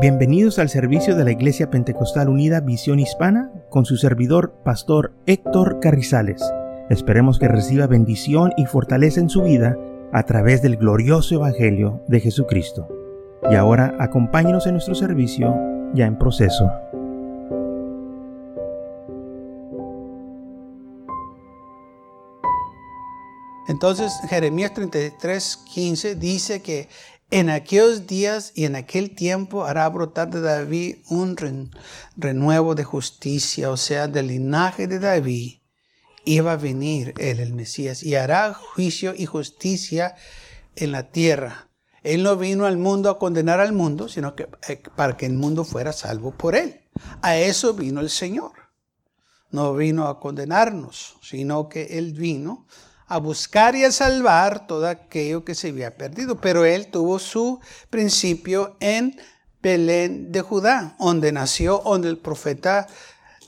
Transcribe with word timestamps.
Bienvenidos 0.00 0.60
al 0.60 0.68
servicio 0.68 1.16
de 1.16 1.24
la 1.24 1.32
Iglesia 1.32 1.70
Pentecostal 1.70 2.28
Unida 2.28 2.60
Visión 2.60 3.00
Hispana 3.00 3.50
con 3.68 3.84
su 3.84 3.96
servidor, 3.96 4.54
Pastor 4.64 5.12
Héctor 5.26 5.80
Carrizales. 5.80 6.40
Esperemos 6.88 7.40
que 7.40 7.48
reciba 7.48 7.88
bendición 7.88 8.52
y 8.56 8.66
fortaleza 8.66 9.18
en 9.18 9.28
su 9.28 9.42
vida 9.42 9.76
a 10.12 10.22
través 10.22 10.62
del 10.62 10.76
glorioso 10.76 11.34
Evangelio 11.34 12.00
de 12.06 12.20
Jesucristo. 12.20 12.86
Y 13.50 13.56
ahora 13.56 13.96
acompáñenos 13.98 14.68
en 14.68 14.74
nuestro 14.74 14.94
servicio 14.94 15.52
ya 15.94 16.06
en 16.06 16.16
proceso. 16.16 16.70
Entonces 23.66 24.12
Jeremías 24.28 24.72
33, 24.74 25.56
15 25.56 26.14
dice 26.14 26.62
que 26.62 26.88
en 27.30 27.50
aquellos 27.50 28.06
días 28.06 28.52
y 28.54 28.64
en 28.64 28.76
aquel 28.76 29.14
tiempo 29.14 29.64
hará 29.64 29.88
brotar 29.88 30.30
de 30.30 30.40
David 30.40 30.96
un 31.08 31.36
renuevo 32.16 32.74
de 32.74 32.84
justicia, 32.84 33.70
o 33.70 33.76
sea, 33.76 34.08
del 34.08 34.28
linaje 34.28 34.86
de 34.86 34.98
David 34.98 35.58
iba 36.24 36.52
a 36.52 36.56
venir 36.56 37.14
él, 37.18 37.40
el 37.40 37.54
Mesías, 37.54 38.02
y 38.02 38.14
hará 38.14 38.52
juicio 38.54 39.14
y 39.16 39.26
justicia 39.26 40.14
en 40.76 40.92
la 40.92 41.10
tierra. 41.10 41.68
Él 42.02 42.22
no 42.22 42.36
vino 42.36 42.66
al 42.66 42.76
mundo 42.76 43.10
a 43.10 43.18
condenar 43.18 43.60
al 43.60 43.72
mundo, 43.72 44.08
sino 44.08 44.34
que 44.34 44.48
eh, 44.68 44.82
para 44.94 45.16
que 45.16 45.26
el 45.26 45.32
mundo 45.32 45.64
fuera 45.64 45.92
salvo 45.92 46.32
por 46.32 46.54
él. 46.54 46.80
A 47.22 47.36
eso 47.36 47.74
vino 47.74 48.00
el 48.00 48.10
Señor. 48.10 48.52
No 49.50 49.74
vino 49.74 50.06
a 50.08 50.20
condenarnos, 50.20 51.16
sino 51.22 51.68
que 51.68 51.98
él 51.98 52.12
vino 52.12 52.66
a 53.08 53.18
buscar 53.18 53.74
y 53.74 53.84
a 53.84 53.90
salvar 53.90 54.66
todo 54.66 54.86
aquello 54.86 55.44
que 55.44 55.54
se 55.54 55.70
había 55.70 55.96
perdido. 55.96 56.40
Pero 56.40 56.64
él 56.64 56.88
tuvo 56.88 57.18
su 57.18 57.60
principio 57.90 58.76
en 58.80 59.18
Belén 59.62 60.30
de 60.30 60.42
Judá, 60.42 60.94
donde 61.00 61.32
nació, 61.32 61.82
donde 61.84 62.08
el 62.08 62.18
profeta 62.18 62.86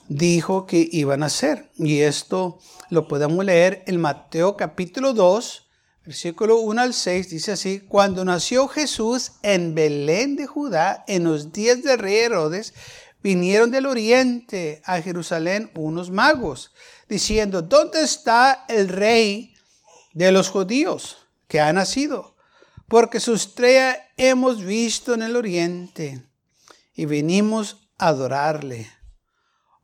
dijo 0.08 0.66
que 0.66 0.88
iba 0.90 1.14
a 1.14 1.18
nacer. 1.18 1.70
Y 1.76 2.00
esto 2.00 2.58
lo 2.88 3.06
podemos 3.06 3.44
leer 3.44 3.84
en 3.86 4.00
Mateo 4.00 4.56
capítulo 4.56 5.12
2, 5.12 5.68
versículo 6.04 6.58
1 6.58 6.80
al 6.80 6.94
6. 6.94 7.30
Dice 7.30 7.52
así, 7.52 7.80
cuando 7.80 8.24
nació 8.24 8.66
Jesús 8.66 9.32
en 9.42 9.74
Belén 9.74 10.36
de 10.36 10.46
Judá, 10.46 11.04
en 11.06 11.24
los 11.24 11.52
días 11.52 11.82
de 11.82 11.96
rey 11.96 12.16
Herodes, 12.16 12.74
vinieron 13.22 13.70
del 13.70 13.86
oriente 13.86 14.82
a 14.84 15.00
Jerusalén 15.00 15.70
unos 15.74 16.10
magos, 16.10 16.72
diciendo, 17.11 17.61
¿dónde 17.61 18.00
está 18.03 18.64
el 18.69 18.89
rey 18.89 19.55
de 20.12 20.33
los 20.33 20.48
judíos 20.48 21.19
que 21.47 21.61
ha 21.61 21.72
nacido, 21.72 22.36
porque 22.89 23.20
su 23.20 23.34
estrella 23.34 24.08
hemos 24.16 24.64
visto 24.64 25.14
en 25.14 25.22
el 25.22 25.36
oriente 25.36 26.25
y 26.94 27.05
venimos 27.05 27.88
a 27.98 28.08
adorarle. 28.08 28.91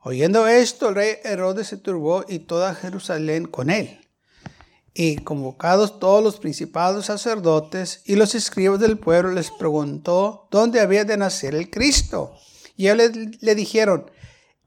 Oyendo 0.00 0.46
esto, 0.46 0.88
el 0.88 0.94
rey 0.94 1.14
Herodes 1.24 1.68
se 1.68 1.76
turbó 1.76 2.24
y 2.28 2.40
toda 2.40 2.74
Jerusalén 2.74 3.46
con 3.46 3.70
él. 3.70 4.00
Y 4.94 5.16
convocados 5.16 5.98
todos 5.98 6.22
los 6.22 6.38
principados 6.38 7.06
sacerdotes 7.06 8.00
y 8.04 8.14
los 8.14 8.34
escribas 8.34 8.80
del 8.80 8.98
pueblo, 8.98 9.32
les 9.32 9.50
preguntó 9.50 10.48
dónde 10.50 10.80
había 10.80 11.04
de 11.04 11.16
nacer 11.16 11.54
el 11.54 11.70
Cristo. 11.70 12.34
Y 12.76 12.88
ellos 12.88 13.12
le 13.40 13.54
dijeron, 13.54 14.10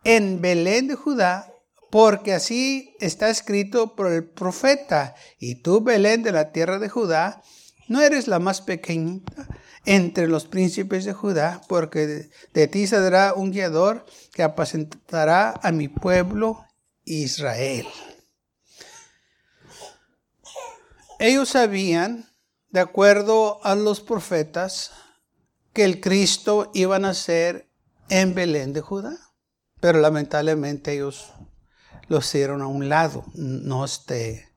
en 0.03 0.41
Belén 0.41 0.87
de 0.87 0.95
Judá, 0.95 1.48
porque 1.89 2.33
así 2.33 2.95
está 2.99 3.29
escrito 3.29 3.95
por 3.95 4.11
el 4.11 4.23
profeta, 4.23 5.15
y 5.39 5.55
tú, 5.55 5.81
Belén 5.81 6.23
de 6.23 6.31
la 6.31 6.51
tierra 6.51 6.79
de 6.79 6.89
Judá, 6.89 7.41
no 7.87 8.01
eres 8.01 8.27
la 8.27 8.39
más 8.39 8.61
pequeñita 8.61 9.47
entre 9.85 10.27
los 10.27 10.45
príncipes 10.45 11.05
de 11.05 11.13
Judá, 11.13 11.61
porque 11.67 12.29
de, 12.53 12.67
ti 12.67 12.85
saldrá 12.85 13.33
un 13.33 13.51
guiador 13.51 14.05
que 14.33 14.43
apacentará 14.43 15.59
a 15.63 15.71
mi 15.71 15.87
pueblo 15.87 16.63
Israel. 17.05 17.87
Ellos 21.17 21.49
sabían, 21.49 22.29
de 22.69 22.79
acuerdo 22.79 23.59
a 23.65 23.73
los 23.73 23.99
profetas, 23.99 24.91
que 25.73 25.83
el 25.83 25.99
Cristo 25.99 26.69
iba 26.73 26.97
a 26.97 26.99
nacer 26.99 27.69
en 28.09 28.35
Belén 28.35 28.73
de 28.73 28.81
Judá, 28.81 29.17
pero 29.79 29.99
lamentablemente 29.99 30.93
ellos 30.93 31.33
lo 32.07 32.19
hicieron 32.19 32.61
a 32.61 32.67
un 32.67 32.89
lado, 32.89 33.25
no 33.33 33.85
este, 33.85 34.49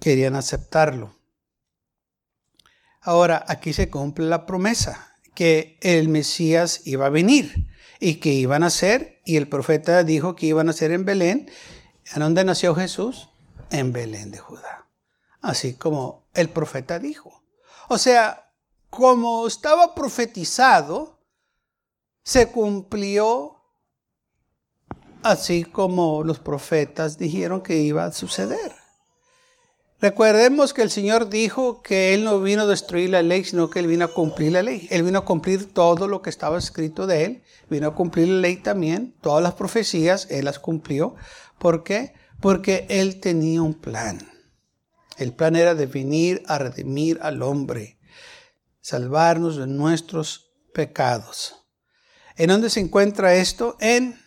querían 0.00 0.36
aceptarlo. 0.36 1.14
Ahora, 3.02 3.44
aquí 3.48 3.72
se 3.72 3.88
cumple 3.90 4.26
la 4.26 4.46
promesa 4.46 5.14
que 5.34 5.78
el 5.80 6.08
Mesías 6.08 6.82
iba 6.84 7.06
a 7.06 7.10
venir 7.10 7.68
y 7.98 8.16
que 8.16 8.30
iban 8.30 8.62
a 8.62 8.70
ser, 8.70 9.20
y 9.24 9.36
el 9.36 9.48
profeta 9.48 10.04
dijo 10.04 10.36
que 10.36 10.46
iban 10.46 10.68
a 10.68 10.74
ser 10.74 10.92
en 10.92 11.04
Belén. 11.04 11.50
¿A 12.12 12.18
dónde 12.18 12.44
nació 12.44 12.74
Jesús? 12.74 13.28
En 13.70 13.92
Belén 13.92 14.30
de 14.30 14.38
Judá. 14.38 14.86
Así 15.40 15.74
como 15.74 16.28
el 16.34 16.48
profeta 16.48 16.98
dijo. 16.98 17.42
O 17.88 17.98
sea, 17.98 18.52
como 18.90 19.46
estaba 19.46 19.94
profetizado, 19.94 21.20
se 22.22 22.48
cumplió 22.48 23.59
así 25.22 25.64
como 25.64 26.22
los 26.24 26.38
profetas 26.38 27.18
dijeron 27.18 27.62
que 27.62 27.78
iba 27.78 28.04
a 28.04 28.12
suceder. 28.12 28.72
Recordemos 30.00 30.72
que 30.72 30.80
el 30.80 30.90
Señor 30.90 31.28
dijo 31.28 31.82
que 31.82 32.14
Él 32.14 32.24
no 32.24 32.40
vino 32.40 32.62
a 32.62 32.66
destruir 32.66 33.10
la 33.10 33.22
ley, 33.22 33.44
sino 33.44 33.68
que 33.68 33.80
Él 33.80 33.86
vino 33.86 34.06
a 34.06 34.14
cumplir 34.14 34.52
la 34.52 34.62
ley. 34.62 34.88
Él 34.90 35.02
vino 35.02 35.18
a 35.18 35.24
cumplir 35.26 35.74
todo 35.74 36.08
lo 36.08 36.22
que 36.22 36.30
estaba 36.30 36.58
escrito 36.58 37.06
de 37.06 37.24
Él. 37.24 37.42
Vino 37.68 37.88
a 37.88 37.94
cumplir 37.94 38.28
la 38.28 38.40
ley 38.40 38.56
también. 38.56 39.14
Todas 39.20 39.42
las 39.42 39.54
profecías 39.54 40.26
Él 40.30 40.46
las 40.46 40.58
cumplió. 40.58 41.16
¿Por 41.58 41.84
qué? 41.84 42.14
Porque 42.40 42.86
Él 42.88 43.20
tenía 43.20 43.60
un 43.60 43.74
plan. 43.74 44.26
El 45.18 45.34
plan 45.34 45.54
era 45.54 45.74
de 45.74 45.84
venir 45.84 46.42
a 46.46 46.56
redimir 46.56 47.18
al 47.20 47.42
hombre, 47.42 47.98
salvarnos 48.80 49.56
de 49.56 49.66
nuestros 49.66 50.50
pecados. 50.72 51.56
¿En 52.36 52.48
dónde 52.48 52.70
se 52.70 52.80
encuentra 52.80 53.34
esto? 53.34 53.76
En 53.80 54.18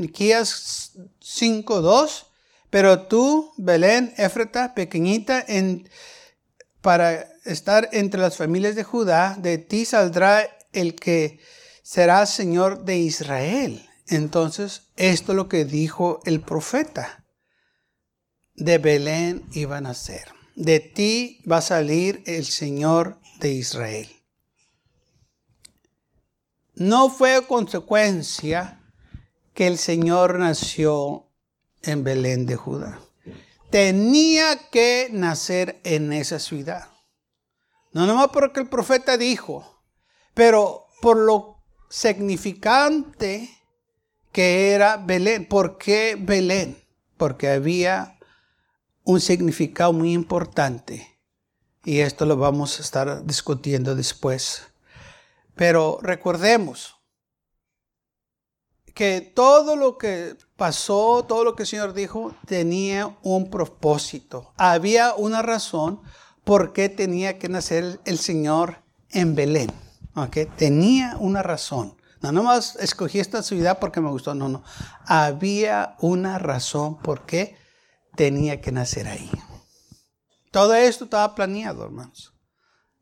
Miquías 0.00 0.92
5.2, 1.20 2.24
pero 2.70 3.02
tú, 3.02 3.52
Belén, 3.58 4.14
Éfrata, 4.16 4.74
pequeñita, 4.74 5.44
en, 5.46 5.90
para 6.80 7.28
estar 7.44 7.90
entre 7.92 8.18
las 8.18 8.38
familias 8.38 8.76
de 8.76 8.82
Judá, 8.82 9.36
de 9.38 9.58
ti 9.58 9.84
saldrá 9.84 10.48
el 10.72 10.94
que 10.94 11.38
será 11.82 12.24
Señor 12.24 12.84
de 12.84 12.96
Israel. 12.96 13.86
Entonces, 14.06 14.84
esto 14.96 15.32
es 15.32 15.36
lo 15.36 15.50
que 15.50 15.66
dijo 15.66 16.20
el 16.24 16.40
profeta. 16.40 17.26
De 18.54 18.78
Belén 18.78 19.44
iba 19.52 19.76
a 19.76 19.80
nacer. 19.82 20.28
De 20.56 20.80
ti 20.80 21.42
va 21.50 21.58
a 21.58 21.62
salir 21.62 22.22
el 22.24 22.46
Señor 22.46 23.20
de 23.38 23.52
Israel. 23.52 24.08
No 26.74 27.10
fue 27.10 27.46
consecuencia 27.46 28.79
que 29.60 29.66
el 29.66 29.76
Señor 29.76 30.38
nació 30.38 31.26
en 31.82 32.02
Belén 32.02 32.46
de 32.46 32.56
Judá. 32.56 32.98
Tenía 33.68 34.56
que 34.70 35.10
nacer 35.12 35.82
en 35.84 36.14
esa 36.14 36.38
ciudad. 36.38 36.88
No 37.92 38.06
nomás 38.06 38.28
porque 38.28 38.60
el 38.60 38.70
profeta 38.70 39.18
dijo, 39.18 39.82
pero 40.32 40.86
por 41.02 41.18
lo 41.18 41.62
significante 41.90 43.50
que 44.32 44.70
era 44.70 44.96
Belén. 44.96 45.46
¿Por 45.46 45.76
qué 45.76 46.16
Belén? 46.18 46.82
Porque 47.18 47.50
había 47.50 48.18
un 49.04 49.20
significado 49.20 49.92
muy 49.92 50.14
importante. 50.14 51.18
Y 51.84 51.98
esto 51.98 52.24
lo 52.24 52.38
vamos 52.38 52.78
a 52.78 52.82
estar 52.82 53.26
discutiendo 53.26 53.94
después. 53.94 54.62
Pero 55.54 55.98
recordemos, 56.00 56.99
que 58.94 59.20
todo 59.20 59.76
lo 59.76 59.98
que 59.98 60.36
pasó, 60.56 61.24
todo 61.26 61.44
lo 61.44 61.56
que 61.56 61.62
el 61.64 61.68
Señor 61.68 61.92
dijo, 61.94 62.34
tenía 62.46 63.16
un 63.22 63.50
propósito. 63.50 64.52
Había 64.56 65.14
una 65.14 65.42
razón 65.42 66.00
por 66.44 66.72
qué 66.72 66.88
tenía 66.88 67.38
que 67.38 67.48
nacer 67.48 68.00
el 68.04 68.18
Señor 68.18 68.82
en 69.10 69.34
Belén. 69.34 69.70
¿okay? 70.14 70.46
Tenía 70.56 71.16
una 71.18 71.42
razón. 71.42 71.96
No 72.22 72.32
nomás 72.32 72.76
escogí 72.76 73.18
esta 73.18 73.42
ciudad 73.42 73.78
porque 73.78 74.00
me 74.00 74.10
gustó, 74.10 74.34
no, 74.34 74.48
no. 74.48 74.62
Había 75.06 75.96
una 76.00 76.38
razón 76.38 76.98
por 76.98 77.24
qué 77.24 77.56
tenía 78.14 78.60
que 78.60 78.72
nacer 78.72 79.08
ahí. 79.08 79.30
Todo 80.50 80.74
esto 80.74 81.04
estaba 81.04 81.34
planeado, 81.34 81.84
hermanos. 81.84 82.34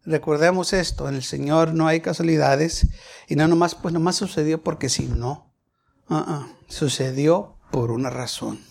Recordemos 0.04 0.72
esto, 0.72 1.08
en 1.08 1.16
el 1.16 1.22
Señor 1.22 1.74
no 1.74 1.86
hay 1.88 2.00
casualidades 2.00 2.86
y 3.26 3.34
no 3.34 3.48
nomás, 3.48 3.74
pues 3.74 3.92
nomás 3.92 4.16
sucedió 4.16 4.62
porque 4.62 4.88
sí, 4.88 5.06
no. 5.06 5.47
Ah, 6.10 6.24
ah, 6.26 6.48
sucedió 6.68 7.58
por 7.70 7.90
una 7.90 8.08
razón. 8.08 8.64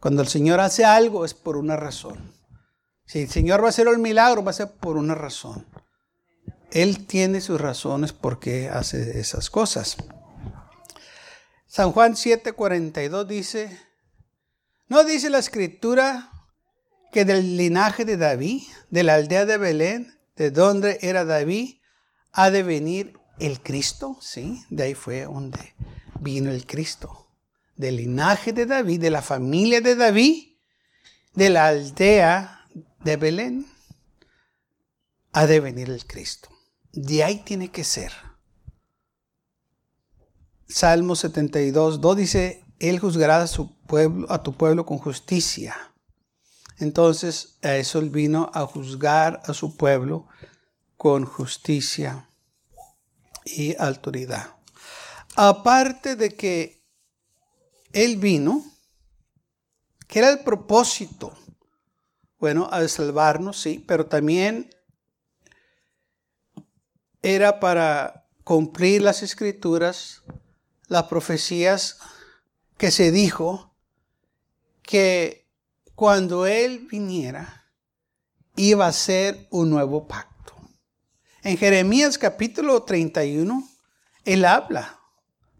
Cuando 0.00 0.22
el 0.22 0.28
Señor 0.28 0.60
hace 0.60 0.84
algo 0.84 1.24
es 1.24 1.32
por 1.32 1.56
una 1.56 1.76
razón. 1.76 2.34
Si 3.04 3.20
el 3.20 3.30
Señor 3.30 3.62
va 3.62 3.66
a 3.66 3.68
hacer 3.68 3.86
el 3.86 3.98
milagro, 3.98 4.42
va 4.42 4.50
a 4.50 4.54
ser 4.54 4.72
por 4.72 4.96
una 4.96 5.14
razón. 5.14 5.66
Él 6.72 7.06
tiene 7.06 7.40
sus 7.40 7.60
razones 7.60 8.12
por 8.12 8.40
qué 8.40 8.68
hace 8.68 9.20
esas 9.20 9.48
cosas. 9.48 9.96
San 11.68 11.92
Juan 11.92 12.14
7:42 12.14 13.26
dice, 13.26 13.80
¿no 14.88 15.04
dice 15.04 15.30
la 15.30 15.38
escritura 15.38 16.32
que 17.12 17.24
del 17.24 17.56
linaje 17.56 18.04
de 18.04 18.16
David, 18.16 18.62
de 18.90 19.02
la 19.04 19.14
aldea 19.14 19.46
de 19.46 19.56
Belén, 19.56 20.18
de 20.34 20.50
donde 20.50 20.98
era 21.02 21.24
David, 21.24 21.76
ha 22.32 22.50
de 22.50 22.64
venir 22.64 23.18
el 23.38 23.60
Cristo? 23.60 24.18
Sí, 24.20 24.64
de 24.68 24.82
ahí 24.82 24.94
fue 24.94 25.22
donde 25.22 25.74
vino 26.20 26.50
el 26.50 26.66
Cristo. 26.66 27.28
Del 27.76 27.96
linaje 27.96 28.52
de 28.52 28.66
David, 28.66 29.00
de 29.00 29.10
la 29.10 29.22
familia 29.22 29.80
de 29.80 29.96
David, 29.96 30.54
de 31.34 31.50
la 31.50 31.66
aldea 31.66 32.66
de 33.04 33.16
Belén, 33.16 33.66
ha 35.32 35.46
de 35.46 35.60
venir 35.60 35.90
el 35.90 36.06
Cristo. 36.06 36.48
De 36.92 37.22
ahí 37.22 37.42
tiene 37.44 37.70
que 37.70 37.84
ser. 37.84 38.12
Salmo 40.68 41.14
72, 41.14 42.00
2 42.00 42.16
dice, 42.16 42.64
Él 42.78 42.98
juzgará 42.98 43.42
a, 43.42 43.46
su 43.46 43.76
pueblo, 43.82 44.26
a 44.30 44.42
tu 44.42 44.54
pueblo 44.54 44.86
con 44.86 44.98
justicia. 44.98 45.76
Entonces, 46.78 47.58
a 47.62 47.76
eso 47.76 47.98
Él 47.98 48.10
vino 48.10 48.50
a 48.54 48.66
juzgar 48.66 49.42
a 49.44 49.54
su 49.54 49.76
pueblo 49.76 50.26
con 50.96 51.24
justicia 51.24 52.28
y 53.44 53.76
autoridad. 53.78 54.55
Aparte 55.36 56.16
de 56.16 56.34
que 56.34 56.82
Él 57.92 58.16
vino, 58.16 58.64
que 60.08 60.20
era 60.20 60.30
el 60.30 60.40
propósito, 60.40 61.36
bueno, 62.38 62.68
a 62.72 62.88
salvarnos, 62.88 63.60
sí, 63.60 63.84
pero 63.86 64.06
también 64.06 64.70
era 67.20 67.60
para 67.60 68.26
cumplir 68.44 69.02
las 69.02 69.22
escrituras, 69.22 70.22
las 70.88 71.04
profecías 71.04 71.98
que 72.78 72.90
se 72.90 73.10
dijo 73.10 73.74
que 74.82 75.46
cuando 75.94 76.46
Él 76.46 76.86
viniera 76.90 77.70
iba 78.54 78.86
a 78.86 78.92
ser 78.92 79.48
un 79.50 79.68
nuevo 79.68 80.08
pacto. 80.08 80.54
En 81.42 81.58
Jeremías 81.58 82.16
capítulo 82.16 82.84
31, 82.84 83.68
Él 84.24 84.44
habla 84.46 84.95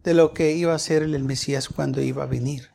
de 0.07 0.15
lo 0.15 0.33
que 0.33 0.53
iba 0.53 0.73
a 0.73 0.79
ser 0.79 1.03
el 1.03 1.25
Mesías 1.25 1.69
cuando 1.69 2.01
iba 2.01 2.23
a 2.23 2.27
venir. 2.27 2.71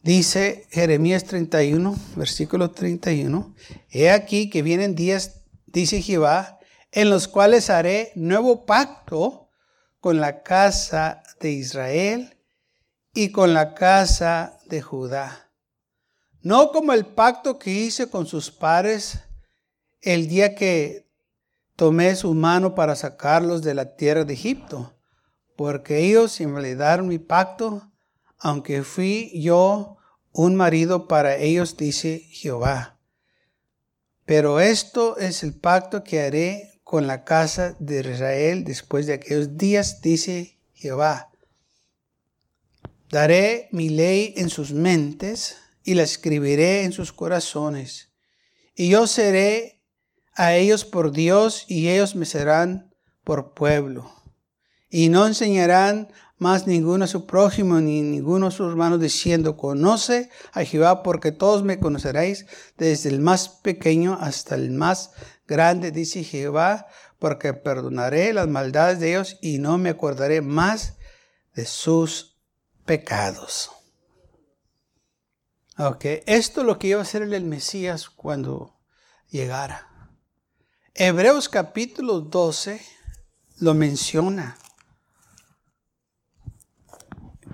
Dice 0.00 0.68
Jeremías 0.70 1.24
31, 1.24 1.96
versículo 2.14 2.70
31, 2.70 3.52
He 3.90 4.10
aquí 4.10 4.48
que 4.50 4.62
vienen 4.62 4.94
días, 4.94 5.42
dice 5.66 6.00
Jehová, 6.00 6.60
en 6.92 7.10
los 7.10 7.26
cuales 7.26 7.70
haré 7.70 8.12
nuevo 8.14 8.64
pacto 8.64 9.48
con 9.98 10.20
la 10.20 10.44
casa 10.44 11.24
de 11.40 11.50
Israel 11.50 12.38
y 13.12 13.32
con 13.32 13.52
la 13.52 13.74
casa 13.74 14.60
de 14.66 14.80
Judá. 14.80 15.50
No 16.40 16.70
como 16.70 16.92
el 16.92 17.04
pacto 17.04 17.58
que 17.58 17.70
hice 17.70 18.08
con 18.08 18.26
sus 18.26 18.52
padres 18.52 19.18
el 20.02 20.28
día 20.28 20.54
que 20.54 21.10
tomé 21.74 22.14
su 22.14 22.32
mano 22.32 22.76
para 22.76 22.94
sacarlos 22.94 23.62
de 23.62 23.74
la 23.74 23.96
tierra 23.96 24.24
de 24.24 24.34
Egipto, 24.34 24.94
porque 25.62 26.00
ellos 26.00 26.40
invalidaron 26.40 27.06
mi 27.06 27.20
pacto, 27.20 27.88
aunque 28.36 28.82
fui 28.82 29.30
yo 29.40 29.96
un 30.32 30.56
marido 30.56 31.06
para 31.06 31.36
ellos, 31.36 31.76
dice 31.76 32.18
Jehová. 32.32 32.98
Pero 34.24 34.58
esto 34.58 35.18
es 35.18 35.44
el 35.44 35.54
pacto 35.54 36.02
que 36.02 36.20
haré 36.20 36.80
con 36.82 37.06
la 37.06 37.22
casa 37.22 37.76
de 37.78 38.00
Israel 38.00 38.64
después 38.64 39.06
de 39.06 39.12
aquellos 39.12 39.56
días, 39.56 40.00
dice 40.00 40.58
Jehová. 40.72 41.30
Daré 43.08 43.68
mi 43.70 43.88
ley 43.88 44.34
en 44.36 44.50
sus 44.50 44.72
mentes 44.72 45.58
y 45.84 45.94
la 45.94 46.02
escribiré 46.02 46.82
en 46.82 46.90
sus 46.90 47.12
corazones. 47.12 48.10
Y 48.74 48.88
yo 48.88 49.06
seré 49.06 49.80
a 50.34 50.56
ellos 50.56 50.84
por 50.84 51.12
Dios 51.12 51.66
y 51.68 51.88
ellos 51.88 52.16
me 52.16 52.26
serán 52.26 52.92
por 53.22 53.54
pueblo. 53.54 54.21
Y 54.94 55.08
no 55.08 55.26
enseñarán 55.26 56.12
más 56.36 56.66
ninguno 56.66 57.06
a 57.06 57.08
su 57.08 57.24
prójimo 57.24 57.80
ni 57.80 58.02
ninguno 58.02 58.48
a 58.48 58.50
sus 58.50 58.68
hermanos 58.68 59.00
diciendo, 59.00 59.56
conoce 59.56 60.28
a 60.52 60.64
Jehová 60.64 61.02
porque 61.02 61.32
todos 61.32 61.62
me 61.62 61.80
conoceréis 61.80 62.44
desde 62.76 63.08
el 63.08 63.20
más 63.20 63.48
pequeño 63.48 64.18
hasta 64.20 64.54
el 64.54 64.70
más 64.70 65.12
grande, 65.48 65.92
dice 65.92 66.22
Jehová, 66.24 66.88
porque 67.18 67.54
perdonaré 67.54 68.34
las 68.34 68.48
maldades 68.48 69.00
de 69.00 69.12
ellos 69.12 69.38
y 69.40 69.60
no 69.60 69.78
me 69.78 69.88
acordaré 69.88 70.42
más 70.42 70.98
de 71.54 71.64
sus 71.64 72.36
pecados. 72.84 73.70
Ok, 75.78 76.04
esto 76.26 76.60
es 76.60 76.66
lo 76.66 76.78
que 76.78 76.88
iba 76.88 76.98
a 76.98 77.02
hacer 77.02 77.22
el 77.22 77.44
Mesías 77.44 78.10
cuando 78.10 78.78
llegara. 79.30 80.10
Hebreos 80.92 81.48
capítulo 81.48 82.20
12 82.20 82.82
lo 83.60 83.72
menciona. 83.72 84.58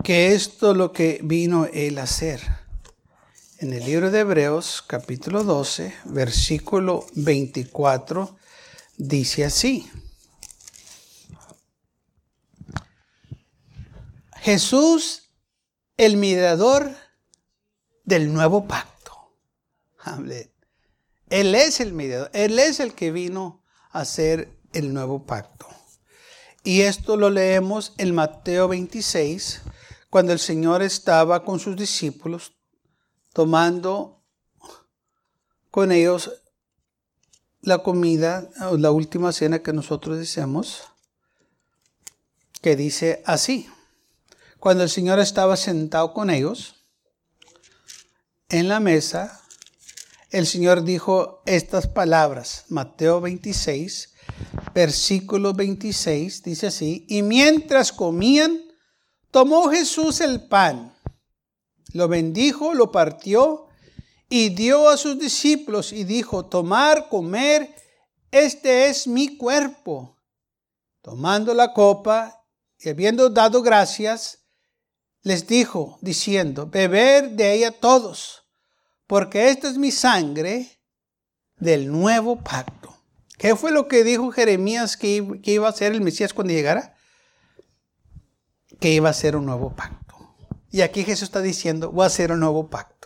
Que 0.08 0.32
esto 0.32 0.70
es 0.70 0.76
lo 0.78 0.90
que 0.90 1.20
vino 1.22 1.66
él 1.66 1.98
a 1.98 2.04
hacer. 2.04 2.40
En 3.58 3.74
el 3.74 3.84
libro 3.84 4.10
de 4.10 4.20
Hebreos, 4.20 4.82
capítulo 4.86 5.44
12, 5.44 5.94
versículo 6.06 7.04
24, 7.14 8.34
dice 8.96 9.44
así. 9.44 9.86
Jesús, 14.36 15.24
el 15.98 16.16
mediador 16.16 16.90
del 18.04 18.32
nuevo 18.32 18.66
pacto. 18.66 19.34
Él 21.28 21.54
es 21.54 21.80
el 21.80 21.92
mediador, 21.92 22.30
Él 22.32 22.58
es 22.58 22.80
el 22.80 22.94
que 22.94 23.12
vino 23.12 23.62
a 23.90 24.00
hacer 24.00 24.56
el 24.72 24.94
nuevo 24.94 25.26
pacto. 25.26 25.68
Y 26.64 26.80
esto 26.80 27.18
lo 27.18 27.28
leemos 27.28 27.92
en 27.98 28.14
Mateo 28.14 28.68
26, 28.68 29.60
cuando 30.10 30.32
el 30.32 30.38
Señor 30.38 30.82
estaba 30.82 31.44
con 31.44 31.58
sus 31.60 31.76
discípulos 31.76 32.52
tomando 33.32 34.22
con 35.70 35.92
ellos 35.92 36.42
la 37.60 37.82
comida, 37.82 38.48
la 38.78 38.90
última 38.90 39.32
cena 39.32 39.62
que 39.62 39.72
nosotros 39.72 40.18
deseamos, 40.18 40.82
que 42.60 42.76
dice 42.76 43.22
así. 43.26 43.68
Cuando 44.58 44.82
el 44.82 44.90
Señor 44.90 45.20
estaba 45.20 45.56
sentado 45.56 46.12
con 46.12 46.30
ellos 46.30 46.76
en 48.48 48.68
la 48.68 48.80
mesa, 48.80 49.40
el 50.30 50.46
Señor 50.46 50.84
dijo 50.84 51.42
estas 51.46 51.86
palabras. 51.86 52.64
Mateo 52.68 53.20
26, 53.20 54.14
versículo 54.74 55.52
26, 55.54 56.42
dice 56.42 56.66
así, 56.66 57.06
y 57.08 57.22
mientras 57.22 57.92
comían, 57.92 58.67
tomó 59.30 59.70
Jesús 59.70 60.20
el 60.20 60.46
pan 60.48 60.94
lo 61.92 62.08
bendijo, 62.08 62.74
lo 62.74 62.92
partió 62.92 63.66
y 64.28 64.50
dio 64.50 64.88
a 64.88 64.96
sus 64.96 65.18
discípulos 65.18 65.92
y 65.92 66.04
dijo, 66.04 66.46
tomar, 66.46 67.08
comer, 67.08 67.74
este 68.30 68.88
es 68.88 69.06
mi 69.06 69.36
cuerpo. 69.36 70.16
Tomando 71.00 71.54
la 71.54 71.72
copa 71.72 72.44
y 72.78 72.90
habiendo 72.90 73.30
dado 73.30 73.62
gracias, 73.62 74.44
les 75.22 75.46
dijo, 75.46 75.98
diciendo, 76.02 76.66
beber 76.66 77.30
de 77.30 77.54
ella 77.54 77.72
todos, 77.72 78.44
porque 79.06 79.48
esta 79.48 79.68
es 79.68 79.78
mi 79.78 79.90
sangre 79.90 80.82
del 81.56 81.90
nuevo 81.90 82.36
pacto. 82.36 82.94
¿Qué 83.38 83.56
fue 83.56 83.70
lo 83.70 83.88
que 83.88 84.04
dijo 84.04 84.30
Jeremías 84.30 84.96
que 84.96 85.40
iba 85.44 85.68
a 85.68 85.72
ser 85.72 85.92
el 85.92 86.00
Mesías 86.00 86.34
cuando 86.34 86.52
llegara? 86.52 86.97
Que 88.80 88.92
iba 88.92 89.08
a 89.08 89.14
ser 89.14 89.36
un 89.36 89.46
nuevo 89.46 89.74
pacto. 89.74 90.14
Y 90.70 90.82
aquí 90.82 91.04
Jesús 91.04 91.24
está 91.24 91.40
diciendo, 91.40 91.90
voy 91.90 92.04
a 92.04 92.06
hacer 92.08 92.32
un 92.32 92.40
nuevo 92.40 92.68
pacto. 92.68 92.98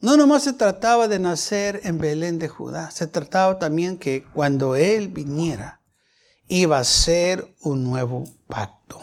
No 0.00 0.16
nomás 0.16 0.44
se 0.44 0.52
trataba 0.52 1.08
de 1.08 1.18
nacer 1.18 1.80
en 1.84 1.98
Belén 1.98 2.38
de 2.38 2.48
Judá, 2.48 2.90
se 2.90 3.06
trataba 3.06 3.58
también 3.58 3.98
que 3.98 4.24
cuando 4.34 4.76
Él 4.76 5.08
viniera, 5.08 5.80
iba 6.48 6.78
a 6.78 6.84
ser 6.84 7.54
un 7.60 7.82
nuevo 7.82 8.24
pacto. 8.46 9.00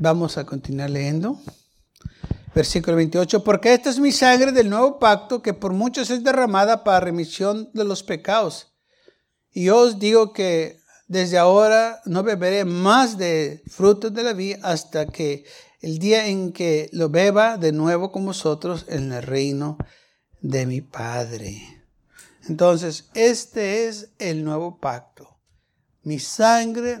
Vamos 0.00 0.38
a 0.38 0.46
continuar 0.46 0.90
leyendo. 0.90 1.40
Versículo 2.54 2.96
28, 2.96 3.44
porque 3.44 3.74
esta 3.74 3.90
es 3.90 3.98
mi 3.98 4.12
sangre 4.12 4.52
del 4.52 4.70
nuevo 4.70 4.98
pacto 4.98 5.42
que 5.42 5.52
por 5.52 5.72
muchos 5.72 6.10
es 6.10 6.24
derramada 6.24 6.82
para 6.82 7.00
remisión 7.00 7.70
de 7.74 7.84
los 7.84 8.02
pecados. 8.02 8.72
Y 9.52 9.64
yo 9.64 9.78
os 9.78 9.98
digo 9.98 10.32
que 10.32 10.77
desde 11.08 11.38
ahora 11.38 12.02
no 12.04 12.22
beberé 12.22 12.66
más 12.66 13.16
de 13.16 13.62
frutos 13.66 14.12
de 14.12 14.22
la 14.22 14.34
vida 14.34 14.58
hasta 14.62 15.06
que 15.06 15.44
el 15.80 15.98
día 15.98 16.26
en 16.26 16.52
que 16.52 16.90
lo 16.92 17.08
beba 17.08 17.56
de 17.56 17.72
nuevo 17.72 18.12
con 18.12 18.26
vosotros 18.26 18.84
en 18.88 19.12
el 19.12 19.22
reino 19.22 19.78
de 20.42 20.66
mi 20.66 20.82
Padre. 20.82 21.62
Entonces, 22.46 23.08
este 23.14 23.88
es 23.88 24.10
el 24.18 24.44
nuevo 24.44 24.78
pacto. 24.78 25.38
Mi 26.02 26.18
sangre 26.18 27.00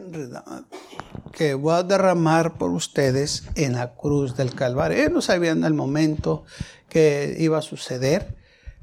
que 1.32 1.54
voy 1.54 1.74
a 1.74 1.82
derramar 1.82 2.56
por 2.56 2.70
ustedes 2.70 3.44
en 3.56 3.74
la 3.74 3.94
cruz 3.94 4.36
del 4.36 4.54
Calvario. 4.54 4.98
Ellos 4.98 5.12
no 5.12 5.22
sabían 5.22 5.64
el 5.64 5.74
momento 5.74 6.44
que 6.88 7.36
iba 7.38 7.58
a 7.58 7.62
suceder, 7.62 8.36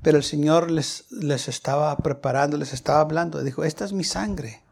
pero 0.03 0.17
el 0.17 0.23
Señor 0.23 0.69
les, 0.69 1.05
les 1.11 1.47
estaba 1.47 1.95
preparando, 1.97 2.57
les 2.57 2.73
estaba 2.73 3.01
hablando. 3.01 3.43
Dijo, 3.43 3.63
esta 3.63 3.85
es 3.85 3.93
mi 3.93 4.03
sangre 4.03 4.64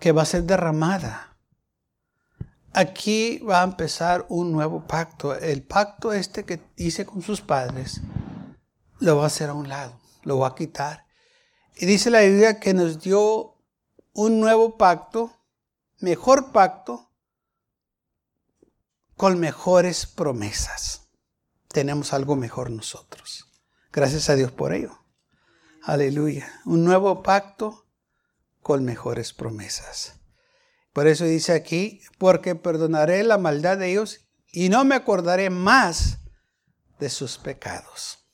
que 0.00 0.12
va 0.12 0.22
a 0.22 0.26
ser 0.26 0.44
derramada. 0.44 1.36
Aquí 2.72 3.38
va 3.38 3.60
a 3.60 3.64
empezar 3.64 4.26
un 4.28 4.50
nuevo 4.52 4.86
pacto. 4.86 5.34
El 5.34 5.62
pacto 5.62 6.12
este 6.12 6.44
que 6.44 6.60
hice 6.76 7.04
con 7.04 7.22
sus 7.22 7.40
padres, 7.40 8.00
lo 8.98 9.16
va 9.16 9.24
a 9.24 9.26
hacer 9.26 9.50
a 9.50 9.54
un 9.54 9.68
lado, 9.68 10.00
lo 10.22 10.38
va 10.38 10.48
a 10.48 10.54
quitar. 10.54 11.06
Y 11.76 11.86
dice 11.86 12.10
la 12.10 12.20
Biblia 12.20 12.60
que 12.60 12.74
nos 12.74 13.00
dio 13.00 13.56
un 14.12 14.40
nuevo 14.40 14.76
pacto, 14.76 15.36
mejor 15.98 16.52
pacto, 16.52 17.10
con 19.16 19.38
mejores 19.38 20.06
promesas. 20.06 21.08
Tenemos 21.68 22.12
algo 22.12 22.36
mejor 22.36 22.70
nosotros. 22.70 23.46
Gracias 23.92 24.30
a 24.30 24.34
Dios 24.34 24.50
por 24.50 24.72
ello. 24.72 25.04
Aleluya. 25.82 26.50
Un 26.64 26.84
nuevo 26.84 27.22
pacto 27.22 27.79
con 28.70 28.84
mejores 28.84 29.32
promesas. 29.32 30.20
Por 30.92 31.08
eso 31.08 31.24
dice 31.24 31.54
aquí, 31.54 32.02
porque 32.18 32.54
perdonaré 32.54 33.24
la 33.24 33.36
maldad 33.36 33.78
de 33.78 33.90
ellos 33.90 34.28
y 34.52 34.68
no 34.68 34.84
me 34.84 34.94
acordaré 34.94 35.50
más 35.50 36.18
de 37.00 37.10
sus 37.10 37.36
pecados. 37.36 38.28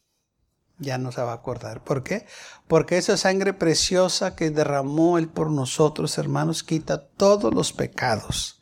Ya 0.77 0.99
no 0.99 1.11
se 1.11 1.23
va 1.23 1.33
a 1.33 1.37
acordar. 1.37 1.85
¿Por 1.85 2.03
qué? 2.03 2.27
Porque 2.69 2.99
esa 2.99 3.17
sangre 3.17 3.55
preciosa 3.55 4.37
que 4.37 4.51
derramó 4.51 5.17
Él 5.17 5.31
por 5.31 5.51
nosotros, 5.51 6.19
hermanos, 6.19 6.63
quita 6.63 7.09
todos 7.09 7.55
los 7.55 7.73
pecados. 7.73 8.61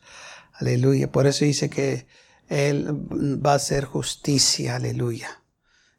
Aleluya. 0.53 1.11
Por 1.11 1.27
eso 1.27 1.43
dice 1.43 1.69
que 1.69 2.07
Él 2.47 2.87
va 3.45 3.51
a 3.51 3.55
hacer 3.55 3.83
justicia. 3.83 4.77
Aleluya. 4.77 5.43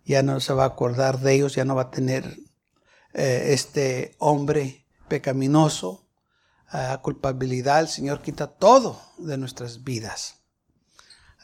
Ya 0.06 0.23
no 0.23 0.40
se 0.40 0.54
va 0.54 0.64
a 0.64 0.68
acordar 0.68 1.21
de 1.21 1.35
ellos, 1.35 1.54
ya 1.54 1.66
no 1.66 1.75
va 1.75 1.83
a 1.83 1.90
tener 1.90 2.38
eh, 3.12 3.49
este 3.52 4.16
hombre 4.18 4.86
pecaminoso, 5.08 6.06
a 6.68 7.00
culpabilidad, 7.00 7.80
el 7.80 7.88
Señor 7.88 8.22
quita 8.22 8.48
todo 8.48 9.00
de 9.18 9.38
nuestras 9.38 9.84
vidas. 9.84 10.36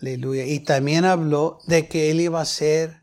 Aleluya. 0.00 0.44
Y 0.44 0.60
también 0.60 1.04
habló 1.04 1.58
de 1.66 1.88
que 1.88 2.10
Él 2.10 2.20
iba 2.20 2.40
a 2.40 2.44
ser 2.44 3.02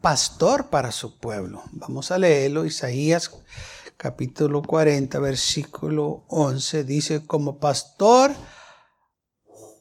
pastor 0.00 0.70
para 0.70 0.90
su 0.90 1.18
pueblo. 1.18 1.62
Vamos 1.70 2.10
a 2.10 2.18
leerlo. 2.18 2.64
Isaías 2.64 3.30
capítulo 3.96 4.62
40, 4.62 5.20
versículo 5.20 6.24
11. 6.26 6.82
Dice, 6.82 7.24
como 7.24 7.60
pastor 7.60 8.32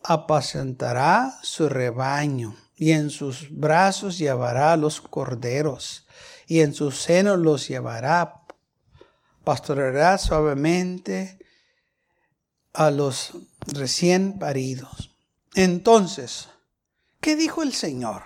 apacentará 0.03 1.39
su 1.41 1.67
rebaño 1.67 2.55
y 2.75 2.91
en 2.91 3.09
sus 3.09 3.47
brazos 3.49 4.19
llevará 4.19 4.77
los 4.77 5.01
corderos 5.01 6.05
y 6.47 6.61
en 6.61 6.73
sus 6.73 7.01
senos 7.01 7.39
los 7.39 7.67
llevará 7.67 8.40
pastoreará 9.43 10.17
suavemente 10.17 11.39
a 12.73 12.91
los 12.91 13.33
recién 13.67 14.39
paridos. 14.39 15.11
Entonces, 15.55 16.49
¿qué 17.19 17.35
dijo 17.35 17.63
el 17.63 17.73
Señor? 17.73 18.23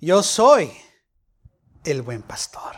Yo 0.00 0.22
soy 0.22 0.72
el 1.84 2.02
buen 2.02 2.22
pastor. 2.22 2.76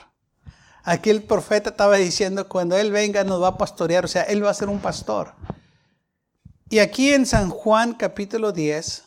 Aquí 0.83 1.11
el 1.11 1.23
profeta 1.23 1.71
estaba 1.71 1.97
diciendo, 1.97 2.49
cuando 2.49 2.77
Él 2.77 2.91
venga 2.91 3.25
nos 3.25 3.43
va 3.43 3.49
a 3.49 3.59
pastorear, 3.59 4.05
o 4.05 4.09
sea, 4.09 4.23
Él 4.23 4.45
va 4.45 4.51
a 4.51 4.55
ser 4.55 4.69
un 4.69 4.81
pastor. 4.81 5.35
Y 6.69 6.79
aquí 6.79 7.13
en 7.13 7.27
San 7.27 7.51
Juan 7.51 7.95
capítulo 7.95 8.53
10, 8.53 9.05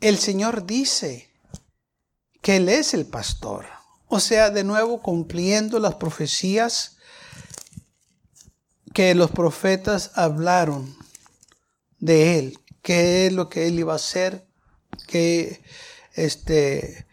el 0.00 0.18
Señor 0.18 0.66
dice 0.66 1.30
que 2.42 2.56
Él 2.56 2.68
es 2.68 2.92
el 2.92 3.06
pastor. 3.06 3.73
O 4.14 4.20
sea, 4.20 4.50
de 4.50 4.62
nuevo 4.62 5.02
cumpliendo 5.02 5.80
las 5.80 5.96
profecías 5.96 6.98
que 8.92 9.12
los 9.16 9.32
profetas 9.32 10.12
hablaron 10.14 10.96
de 11.98 12.38
él, 12.38 12.58
qué 12.80 13.26
es 13.26 13.32
lo 13.32 13.48
que 13.48 13.66
él 13.66 13.76
iba 13.76 13.92
a 13.92 13.96
hacer, 13.96 14.46
qué 15.08 15.60
este, 16.12 17.08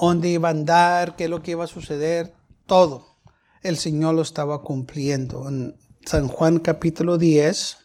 dónde 0.00 0.28
iba 0.28 0.48
a 0.48 0.50
andar, 0.50 1.14
qué 1.14 1.24
es 1.26 1.30
lo 1.30 1.40
que 1.40 1.52
iba 1.52 1.62
a 1.62 1.68
suceder, 1.68 2.34
todo. 2.66 3.20
El 3.62 3.76
Señor 3.76 4.16
lo 4.16 4.22
estaba 4.22 4.60
cumpliendo. 4.60 5.48
En 5.48 5.76
San 6.04 6.26
Juan 6.26 6.58
capítulo 6.58 7.16
10, 7.16 7.78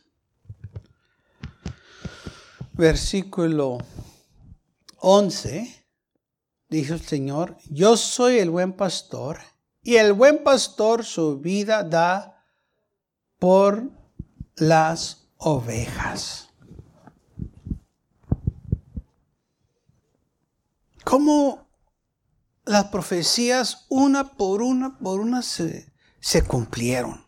versículo 2.73 3.77
11 4.97 5.84
dijo 6.75 6.93
el 6.93 7.01
Señor, 7.01 7.57
yo 7.69 7.95
soy 7.95 8.37
el 8.39 8.49
buen 8.49 8.73
pastor 8.73 9.39
y 9.81 9.95
el 9.95 10.13
buen 10.13 10.43
pastor 10.43 11.05
su 11.05 11.39
vida 11.39 11.83
da 11.83 12.43
por 13.39 13.91
las 14.55 15.29
ovejas. 15.37 16.49
¿Cómo 21.03 21.69
las 22.65 22.85
profecías 22.85 23.85
una 23.89 24.33
por 24.33 24.61
una 24.61 24.97
por 24.97 25.21
una 25.21 25.43
se, 25.43 25.93
se 26.19 26.43
cumplieron? 26.43 27.25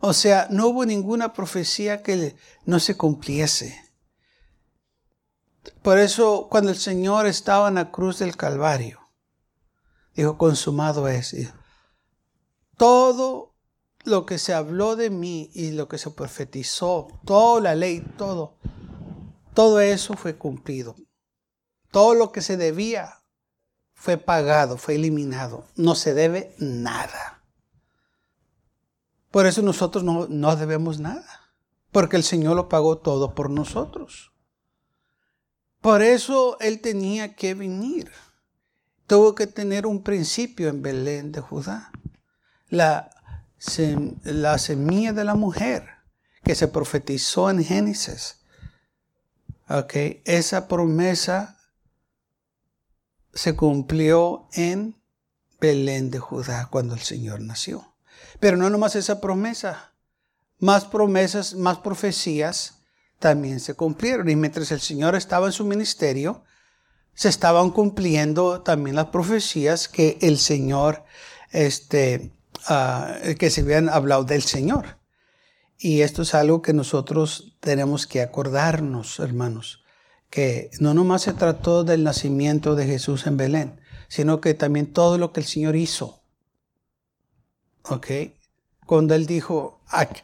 O 0.00 0.12
sea, 0.12 0.46
no 0.50 0.68
hubo 0.68 0.86
ninguna 0.86 1.32
profecía 1.34 2.02
que 2.02 2.36
no 2.64 2.80
se 2.80 2.96
cumpliese. 2.96 3.85
Por 5.82 5.98
eso 5.98 6.48
cuando 6.50 6.70
el 6.70 6.76
Señor 6.76 7.26
estaba 7.26 7.68
en 7.68 7.76
la 7.76 7.90
cruz 7.90 8.18
del 8.18 8.36
Calvario, 8.36 9.00
dijo, 10.14 10.38
consumado 10.38 11.08
es. 11.08 11.34
Todo 12.76 13.54
lo 14.04 14.26
que 14.26 14.38
se 14.38 14.54
habló 14.54 14.96
de 14.96 15.10
mí 15.10 15.50
y 15.54 15.72
lo 15.72 15.88
que 15.88 15.98
se 15.98 16.10
profetizó, 16.10 17.08
toda 17.24 17.60
la 17.60 17.74
ley, 17.74 18.00
todo, 18.16 18.56
todo 19.54 19.80
eso 19.80 20.14
fue 20.14 20.36
cumplido. 20.36 20.96
Todo 21.90 22.14
lo 22.14 22.30
que 22.30 22.42
se 22.42 22.56
debía 22.56 23.22
fue 23.94 24.18
pagado, 24.18 24.76
fue 24.76 24.96
eliminado. 24.96 25.64
No 25.76 25.94
se 25.94 26.14
debe 26.14 26.54
nada. 26.58 27.42
Por 29.30 29.46
eso 29.46 29.62
nosotros 29.62 30.04
no, 30.04 30.26
no 30.28 30.56
debemos 30.56 30.98
nada, 30.98 31.26
porque 31.90 32.16
el 32.16 32.22
Señor 32.22 32.56
lo 32.56 32.68
pagó 32.68 32.98
todo 32.98 33.34
por 33.34 33.50
nosotros. 33.50 34.32
Por 35.86 36.02
eso 36.02 36.58
él 36.58 36.80
tenía 36.80 37.36
que 37.36 37.54
venir. 37.54 38.10
Tuvo 39.06 39.36
que 39.36 39.46
tener 39.46 39.86
un 39.86 40.02
principio 40.02 40.68
en 40.68 40.82
Belén 40.82 41.30
de 41.30 41.40
Judá. 41.40 41.92
La, 42.68 43.08
la 44.24 44.58
semilla 44.58 45.12
de 45.12 45.22
la 45.22 45.36
mujer 45.36 45.86
que 46.42 46.56
se 46.56 46.66
profetizó 46.66 47.50
en 47.50 47.62
Génesis. 47.62 48.38
Okay. 49.68 50.22
Esa 50.24 50.66
promesa 50.66 51.56
se 53.32 53.54
cumplió 53.54 54.48
en 54.54 55.00
Belén 55.60 56.10
de 56.10 56.18
Judá 56.18 56.66
cuando 56.68 56.94
el 56.94 57.00
Señor 57.00 57.42
nació. 57.42 57.94
Pero 58.40 58.56
no 58.56 58.70
nomás 58.70 58.96
esa 58.96 59.20
promesa, 59.20 59.92
más 60.58 60.84
promesas, 60.84 61.54
más 61.54 61.78
profecías 61.78 62.75
también 63.18 63.60
se 63.60 63.74
cumplieron. 63.74 64.28
Y 64.28 64.36
mientras 64.36 64.70
el 64.72 64.80
Señor 64.80 65.14
estaba 65.14 65.46
en 65.46 65.52
su 65.52 65.64
ministerio, 65.64 66.44
se 67.14 67.28
estaban 67.28 67.70
cumpliendo 67.70 68.62
también 68.62 68.96
las 68.96 69.06
profecías 69.06 69.88
que 69.88 70.18
el 70.20 70.38
Señor, 70.38 71.04
este, 71.50 72.32
ah, 72.68 73.16
que 73.38 73.50
se 73.50 73.62
habían 73.62 73.88
hablado 73.88 74.24
del 74.24 74.42
Señor. 74.42 74.98
Y 75.78 76.02
esto 76.02 76.22
es 76.22 76.34
algo 76.34 76.62
que 76.62 76.72
nosotros 76.72 77.56
tenemos 77.60 78.06
que 78.06 78.22
acordarnos, 78.22 79.18
hermanos, 79.18 79.84
que 80.30 80.70
no 80.80 80.94
nomás 80.94 81.22
se 81.22 81.32
trató 81.32 81.84
del 81.84 82.04
nacimiento 82.04 82.74
de 82.74 82.86
Jesús 82.86 83.26
en 83.26 83.36
Belén, 83.36 83.80
sino 84.08 84.40
que 84.40 84.54
también 84.54 84.92
todo 84.92 85.18
lo 85.18 85.32
que 85.32 85.40
el 85.40 85.46
Señor 85.46 85.76
hizo. 85.76 86.22
¿Ok? 87.82 88.06
Cuando 88.86 89.14
él 89.14 89.26
dijo 89.26 89.80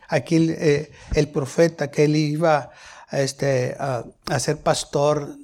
aquí 0.09 0.51
eh, 0.51 0.93
el 1.15 1.29
profeta 1.29 1.91
que 1.91 2.05
él 2.05 2.17
iba 2.17 2.71
este, 3.11 3.77
a, 3.79 4.05
ser 4.39 4.59
pastor 4.59 5.37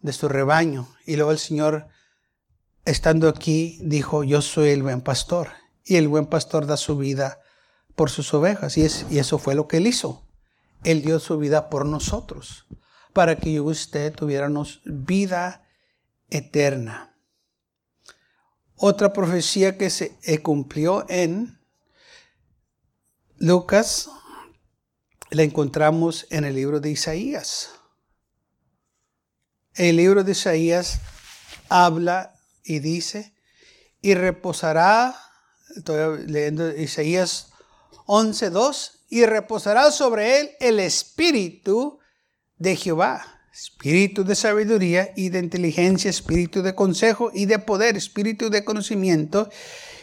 de 0.00 0.12
su 0.12 0.28
rebaño. 0.28 0.88
Y 1.06 1.16
luego 1.16 1.32
el 1.32 1.38
Señor, 1.38 1.88
estando 2.84 3.28
aquí, 3.28 3.78
dijo, 3.82 4.24
yo 4.24 4.42
soy 4.42 4.70
el 4.70 4.82
buen 4.82 5.00
pastor. 5.00 5.48
Y 5.84 5.96
el 5.96 6.08
buen 6.08 6.26
pastor 6.26 6.66
da 6.66 6.76
su 6.76 6.96
vida 6.96 7.40
por 7.96 8.10
sus 8.10 8.32
ovejas. 8.34 8.76
Y, 8.76 8.82
es, 8.82 9.06
y 9.10 9.18
eso 9.18 9.38
fue 9.38 9.54
lo 9.54 9.66
que 9.66 9.78
él 9.78 9.86
hizo. 9.86 10.22
Él 10.84 11.02
dio 11.02 11.18
su 11.18 11.38
vida 11.38 11.68
por 11.68 11.84
nosotros, 11.84 12.66
para 13.12 13.36
que 13.36 13.52
yo 13.52 13.64
y 13.64 13.72
usted 13.72 14.14
tuviéramos 14.14 14.80
vida 14.84 15.64
eterna. 16.30 17.16
Otra 18.76 19.12
profecía 19.12 19.76
que 19.76 19.90
se 19.90 20.16
cumplió 20.42 21.04
en 21.10 21.59
Lucas 23.42 24.10
la 25.30 25.44
encontramos 25.44 26.26
en 26.28 26.44
el 26.44 26.54
libro 26.54 26.78
de 26.78 26.90
Isaías. 26.90 27.70
El 29.72 29.96
libro 29.96 30.24
de 30.24 30.32
Isaías 30.32 31.00
habla 31.70 32.34
y 32.62 32.80
dice, 32.80 33.32
y 34.02 34.12
reposará, 34.12 35.16
estoy 35.74 36.26
leyendo 36.26 36.68
Isaías 36.76 37.48
11.2, 38.04 39.04
y 39.08 39.24
reposará 39.24 39.90
sobre 39.90 40.40
él 40.40 40.50
el 40.60 40.78
espíritu 40.78 41.98
de 42.58 42.76
Jehová, 42.76 43.24
espíritu 43.54 44.22
de 44.22 44.34
sabiduría 44.34 45.14
y 45.16 45.30
de 45.30 45.38
inteligencia, 45.38 46.10
espíritu 46.10 46.60
de 46.60 46.74
consejo 46.74 47.30
y 47.32 47.46
de 47.46 47.58
poder, 47.58 47.96
espíritu 47.96 48.50
de 48.50 48.66
conocimiento 48.66 49.48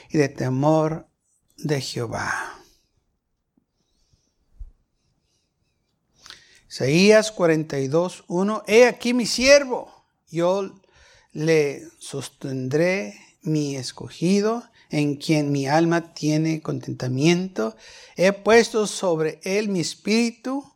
y 0.09 0.17
de 0.17 0.29
temor 0.29 1.07
de 1.57 1.81
Jehová. 1.81 2.56
Isaías 6.77 7.31
42, 7.31 8.25
1. 8.27 8.63
He 8.67 8.85
aquí 8.85 9.15
mi 9.15 9.25
siervo, 9.25 10.05
yo 10.29 10.75
le 11.31 11.81
sostendré 11.97 13.19
mi 13.41 13.75
escogido, 13.75 14.63
en 14.91 15.15
quien 15.15 15.51
mi 15.51 15.67
alma 15.67 16.13
tiene 16.13 16.61
contentamiento. 16.61 17.75
He 18.15 18.31
puesto 18.31 18.85
sobre 18.85 19.39
él 19.41 19.69
mi 19.69 19.79
espíritu 19.79 20.71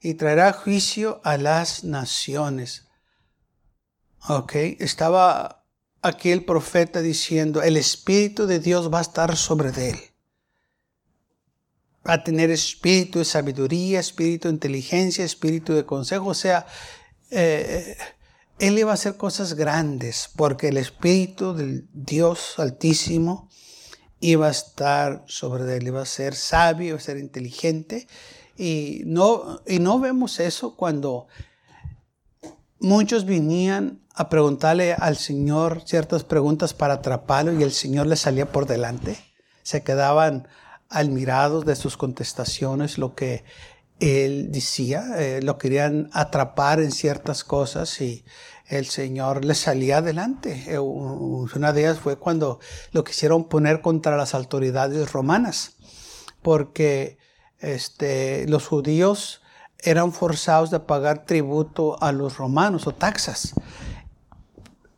y 0.00 0.14
traerá 0.14 0.52
juicio 0.52 1.20
a 1.22 1.36
las 1.36 1.84
naciones. 1.84 2.88
Ok, 4.28 4.56
estaba 4.80 5.64
aquí 6.02 6.32
el 6.32 6.44
profeta 6.44 7.02
diciendo, 7.02 7.62
el 7.62 7.76
espíritu 7.76 8.48
de 8.48 8.58
Dios 8.58 8.92
va 8.92 8.98
a 8.98 9.02
estar 9.02 9.36
sobre 9.36 9.90
él 9.90 10.09
a 12.04 12.24
tener 12.24 12.50
espíritu 12.50 13.18
de 13.18 13.24
sabiduría, 13.24 14.00
espíritu 14.00 14.48
de 14.48 14.54
inteligencia, 14.54 15.24
espíritu 15.24 15.74
de 15.74 15.84
consejo. 15.84 16.28
O 16.28 16.34
sea, 16.34 16.66
eh, 17.30 17.96
él 18.58 18.78
iba 18.78 18.90
a 18.90 18.94
hacer 18.94 19.16
cosas 19.16 19.54
grandes 19.54 20.30
porque 20.36 20.68
el 20.68 20.76
espíritu 20.76 21.54
del 21.54 21.88
Dios 21.92 22.58
Altísimo 22.58 23.48
iba 24.20 24.48
a 24.48 24.50
estar 24.50 25.24
sobre 25.26 25.76
él, 25.76 25.86
iba 25.86 26.02
a 26.02 26.06
ser 26.06 26.34
sabio, 26.34 26.88
iba 26.88 26.96
a 26.98 27.00
ser 27.00 27.18
inteligente. 27.18 28.06
Y 28.56 29.02
no, 29.06 29.60
y 29.66 29.78
no 29.78 29.98
vemos 29.98 30.40
eso 30.40 30.76
cuando 30.76 31.26
muchos 32.78 33.24
venían 33.24 34.02
a 34.14 34.28
preguntarle 34.28 34.92
al 34.92 35.16
Señor 35.16 35.82
ciertas 35.86 36.24
preguntas 36.24 36.74
para 36.74 36.94
atraparlo 36.94 37.58
y 37.58 37.62
el 37.62 37.72
Señor 37.72 38.06
le 38.06 38.16
salía 38.16 38.52
por 38.52 38.66
delante. 38.66 39.16
Se 39.62 39.82
quedaban 39.82 40.48
admirados 40.90 41.64
de 41.64 41.76
sus 41.76 41.96
contestaciones, 41.96 42.98
lo 42.98 43.14
que 43.14 43.44
él 44.00 44.50
decía, 44.50 45.04
eh, 45.18 45.40
lo 45.42 45.56
querían 45.56 46.10
atrapar 46.12 46.80
en 46.80 46.90
ciertas 46.90 47.44
cosas 47.44 48.00
y 48.00 48.24
el 48.66 48.86
Señor 48.86 49.44
le 49.44 49.54
salía 49.54 49.98
adelante. 49.98 50.64
Eh, 50.66 50.78
una 50.78 51.72
de 51.72 51.82
ellas 51.82 51.98
fue 51.98 52.16
cuando 52.16 52.60
lo 52.92 53.04
quisieron 53.04 53.48
poner 53.48 53.80
contra 53.82 54.16
las 54.16 54.34
autoridades 54.34 55.12
romanas, 55.12 55.76
porque 56.42 57.18
este, 57.58 58.48
los 58.48 58.66
judíos 58.66 59.42
eran 59.78 60.12
forzados 60.12 60.70
de 60.70 60.80
pagar 60.80 61.24
tributo 61.24 62.02
a 62.02 62.12
los 62.12 62.36
romanos 62.36 62.86
o 62.86 62.92
taxas. 62.92 63.54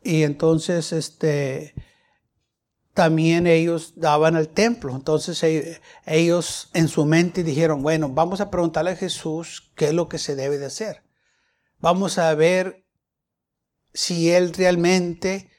Y 0.02 0.22
entonces, 0.22 0.92
este, 0.92 1.74
también 2.94 3.46
ellos 3.46 3.94
daban 3.96 4.36
al 4.36 4.48
templo. 4.48 4.94
Entonces 4.94 5.42
ellos 6.06 6.70
en 6.74 6.88
su 6.88 7.04
mente 7.04 7.42
dijeron, 7.42 7.82
bueno, 7.82 8.08
vamos 8.08 8.40
a 8.40 8.50
preguntarle 8.50 8.92
a 8.92 8.96
Jesús 8.96 9.72
qué 9.74 9.86
es 9.86 9.94
lo 9.94 10.08
que 10.08 10.18
se 10.18 10.36
debe 10.36 10.58
de 10.58 10.66
hacer. 10.66 11.02
Vamos 11.80 12.18
a 12.18 12.34
ver 12.34 12.84
si 13.92 14.30
Él 14.30 14.52
realmente 14.52 15.50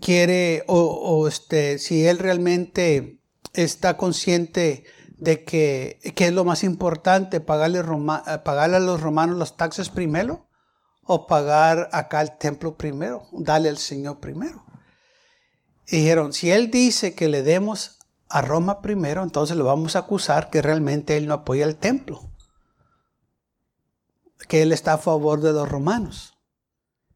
quiere 0.00 0.64
o, 0.66 1.26
este, 1.26 1.78
si 1.78 2.06
Él 2.06 2.18
realmente 2.18 3.18
está 3.54 3.96
consciente 3.96 4.84
de 5.16 5.44
que, 5.44 6.00
es 6.02 6.32
lo 6.32 6.44
más 6.44 6.64
importante, 6.64 7.40
pagarle, 7.40 7.82
pagarle 8.44 8.76
a 8.76 8.80
los 8.80 9.00
romanos 9.00 9.38
las 9.38 9.56
taxas 9.56 9.88
primero 9.88 10.48
o 11.04 11.26
pagar 11.26 11.88
acá 11.92 12.22
el 12.22 12.36
templo 12.38 12.76
primero, 12.76 13.28
darle 13.32 13.68
al 13.68 13.78
Señor 13.78 14.20
primero. 14.20 14.64
Dijeron, 15.92 16.32
si 16.32 16.50
él 16.50 16.70
dice 16.70 17.14
que 17.14 17.28
le 17.28 17.42
demos 17.42 17.98
a 18.30 18.40
Roma 18.40 18.80
primero, 18.80 19.22
entonces 19.22 19.58
lo 19.58 19.66
vamos 19.66 19.94
a 19.94 19.98
acusar 19.98 20.48
que 20.48 20.62
realmente 20.62 21.18
él 21.18 21.26
no 21.26 21.34
apoya 21.34 21.66
el 21.66 21.76
templo. 21.76 22.30
Que 24.48 24.62
él 24.62 24.72
está 24.72 24.94
a 24.94 24.98
favor 24.98 25.42
de 25.42 25.52
los 25.52 25.68
romanos. 25.68 26.32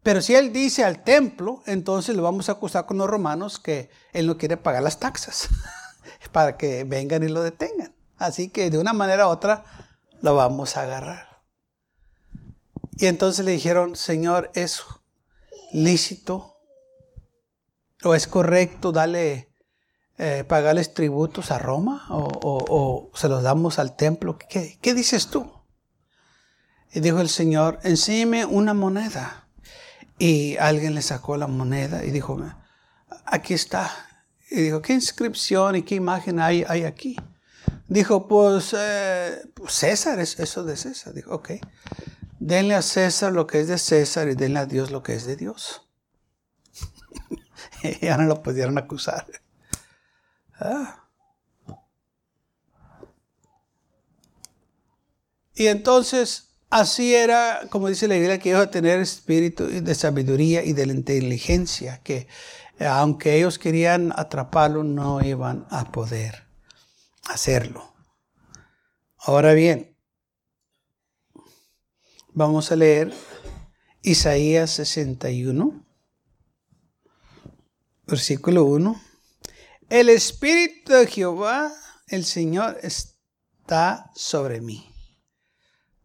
Pero 0.02 0.20
si 0.20 0.34
él 0.34 0.52
dice 0.52 0.84
al 0.84 1.04
templo, 1.04 1.62
entonces 1.64 2.14
lo 2.14 2.22
vamos 2.22 2.50
a 2.50 2.52
acusar 2.52 2.84
con 2.84 2.98
los 2.98 3.08
romanos 3.08 3.58
que 3.58 3.88
él 4.12 4.26
no 4.26 4.36
quiere 4.36 4.58
pagar 4.58 4.82
las 4.82 5.00
taxas 5.00 5.48
para 6.30 6.58
que 6.58 6.84
vengan 6.84 7.22
y 7.22 7.28
lo 7.28 7.42
detengan. 7.42 7.96
Así 8.18 8.50
que 8.50 8.68
de 8.68 8.76
una 8.76 8.92
manera 8.92 9.26
u 9.26 9.30
otra 9.30 9.64
lo 10.20 10.34
vamos 10.34 10.76
a 10.76 10.82
agarrar. 10.82 11.40
Y 12.98 13.06
entonces 13.06 13.42
le 13.42 13.52
dijeron, 13.52 13.96
Señor, 13.96 14.50
es 14.52 14.82
lícito 15.72 16.55
¿O 18.06 18.14
es 18.14 18.28
correcto 18.28 18.92
darle, 18.92 19.48
eh, 20.16 20.44
pagarles 20.46 20.94
tributos 20.94 21.50
a 21.50 21.58
Roma? 21.58 22.06
¿O, 22.10 23.10
se 23.14 23.28
los 23.28 23.42
damos 23.42 23.80
al 23.80 23.96
templo? 23.96 24.38
¿Qué, 24.38 24.78
¿Qué, 24.80 24.94
dices 24.94 25.26
tú? 25.26 25.50
Y 26.92 27.00
dijo 27.00 27.20
el 27.20 27.28
Señor, 27.28 27.80
enséñeme 27.82 28.44
una 28.44 28.74
moneda. 28.74 29.48
Y 30.18 30.56
alguien 30.58 30.94
le 30.94 31.02
sacó 31.02 31.36
la 31.36 31.48
moneda 31.48 32.04
y 32.04 32.12
dijo, 32.12 32.40
aquí 33.24 33.54
está. 33.54 33.90
Y 34.52 34.62
dijo, 34.62 34.80
¿qué 34.82 34.92
inscripción 34.92 35.74
y 35.74 35.82
qué 35.82 35.96
imagen 35.96 36.38
hay, 36.38 36.64
hay 36.68 36.84
aquí? 36.84 37.16
Dijo, 37.88 38.28
pues, 38.28 38.72
eh, 38.78 39.50
pues 39.52 39.72
César, 39.72 40.20
es 40.20 40.38
eso 40.38 40.62
de 40.62 40.76
César. 40.76 41.12
Dijo, 41.12 41.34
ok, 41.34 41.50
denle 42.38 42.76
a 42.76 42.82
César 42.82 43.32
lo 43.32 43.48
que 43.48 43.60
es 43.60 43.66
de 43.66 43.78
César 43.78 44.28
y 44.28 44.36
denle 44.36 44.60
a 44.60 44.66
Dios 44.66 44.92
lo 44.92 45.02
que 45.02 45.14
es 45.14 45.26
de 45.26 45.34
Dios. 45.34 45.85
ya 48.00 48.16
no 48.16 48.24
lo 48.24 48.42
pudieron 48.42 48.78
acusar. 48.78 49.26
Ah. 50.58 51.04
Y 55.54 55.68
entonces, 55.68 56.50
así 56.68 57.14
era, 57.14 57.62
como 57.70 57.88
dice 57.88 58.08
la 58.08 58.16
Biblia, 58.16 58.38
que 58.38 58.50
iba 58.50 58.60
a 58.60 58.70
tener 58.70 59.00
espíritu 59.00 59.66
de 59.66 59.94
sabiduría 59.94 60.62
y 60.62 60.74
de 60.74 60.86
la 60.86 60.92
inteligencia, 60.92 62.00
que 62.02 62.28
eh, 62.78 62.86
aunque 62.86 63.36
ellos 63.36 63.58
querían 63.58 64.12
atraparlo, 64.14 64.84
no 64.84 65.24
iban 65.24 65.66
a 65.70 65.90
poder 65.90 66.46
hacerlo. 67.24 67.94
Ahora 69.16 69.54
bien, 69.54 69.96
vamos 72.34 72.70
a 72.70 72.76
leer 72.76 73.14
Isaías 74.02 74.70
61 74.72 75.85
versículo 78.06 78.64
1. 78.64 79.00
El 79.90 80.08
Espíritu 80.08 80.92
de 80.92 81.06
Jehová, 81.06 81.72
el 82.06 82.24
Señor, 82.24 82.78
está 82.82 84.10
sobre 84.14 84.60
mí, 84.60 84.92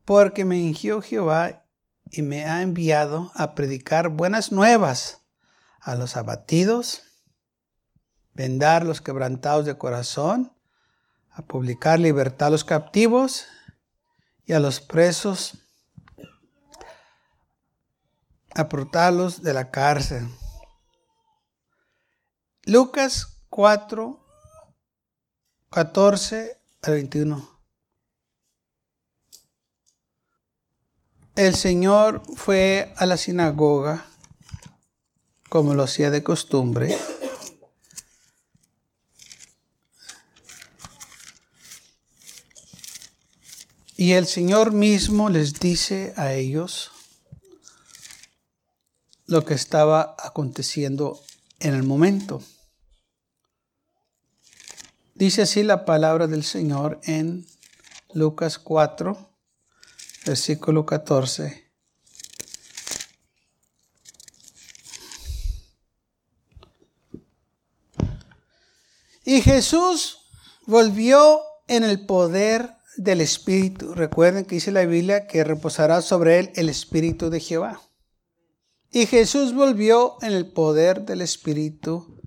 porque 0.04 0.44
me 0.44 0.62
ungió 0.62 1.02
Jehová 1.02 1.64
y 2.10 2.24
me 2.24 2.46
ha 2.46 2.64
enviado 2.64 3.32
a 3.36 3.54
predicar 3.54 4.10
buenas 4.10 4.52
nuevas 4.52 5.22
a 5.80 5.96
los 5.96 6.18
abatidos, 6.18 7.04
vendar 8.34 8.86
los 8.86 9.02
quebrantados 9.02 9.66
de 9.66 9.78
corazón, 9.78 10.52
a 11.30 11.44
publicar 11.44 12.00
libertad 12.00 12.48
a 12.48 12.52
los 12.52 12.64
captivos 12.64 13.46
y 14.46 14.54
a 14.54 14.60
los 14.60 14.82
presos, 14.82 15.60
a 18.54 18.68
de 18.68 19.54
la 19.54 19.72
cárcel 19.72 20.28
Lucas 22.72 23.28
4, 23.50 24.18
14 25.72 26.58
al 26.84 26.94
21. 26.94 27.60
El 31.36 31.54
Señor 31.54 32.24
fue 32.38 32.94
a 32.96 33.06
la 33.06 33.18
sinagoga 33.18 34.06
como 35.50 35.74
lo 35.74 35.84
hacía 35.84 36.12
de 36.12 36.24
costumbre. 36.24 36.98
Y 43.98 44.14
el 44.14 44.28
Señor 44.28 44.72
mismo 44.72 45.28
les 45.28 45.60
dice 45.60 46.14
a 46.16 46.32
ellos 46.32 46.92
lo 49.26 49.44
que 49.44 49.56
estaba 49.56 50.16
aconteciendo 50.18 51.20
en 51.60 51.76
el 51.76 51.84
momento. 51.84 52.42
Dice 55.22 55.44
así 55.44 55.62
la 55.62 55.86
palabra 55.86 56.26
del 56.26 56.44
Señor 56.44 57.00
en 57.04 57.46
Lucas 58.12 58.58
4, 58.58 59.16
versículo 60.26 60.84
14. 60.88 61.72
Y 69.24 69.42
Jesús 69.44 70.32
volvió 70.66 71.42
en 71.68 71.84
el 71.84 72.04
poder 72.08 72.72
del 72.98 73.22
Espíritu. 73.22 73.94
Recuerden 73.94 74.46
que 74.46 74.56
dice 74.56 74.72
la 74.72 74.86
Biblia 74.86 75.28
que 75.28 75.44
reposará 75.44 76.02
sobre 76.02 76.40
él 76.40 76.52
el 76.56 76.68
Espíritu 76.68 77.30
de 77.30 77.40
Jehová. 77.42 77.80
Y 78.90 79.06
Jesús 79.06 79.54
volvió 79.54 80.18
en 80.24 80.32
el 80.32 80.52
poder 80.52 81.06
del 81.06 81.22
Espíritu 81.22 82.20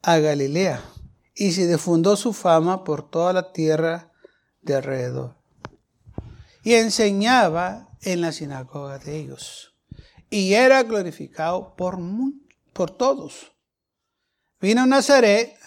a 0.00 0.16
Galilea 0.16 0.82
y 1.34 1.52
se 1.52 1.66
difundó 1.66 2.16
su 2.16 2.32
fama 2.32 2.84
por 2.84 3.08
toda 3.08 3.32
la 3.32 3.52
tierra 3.52 4.12
de 4.60 4.76
alrededor. 4.76 5.36
Y 6.62 6.74
enseñaba 6.74 7.88
en 8.02 8.20
la 8.20 8.32
sinagoga 8.32 8.98
de 8.98 9.16
ellos. 9.16 9.74
Y 10.30 10.54
era 10.54 10.82
glorificado 10.82 11.74
por, 11.76 11.98
por 12.72 12.90
todos. 12.90 13.52
Vino 14.60 14.82
a 14.82 14.86
Nazaret, 14.86 15.58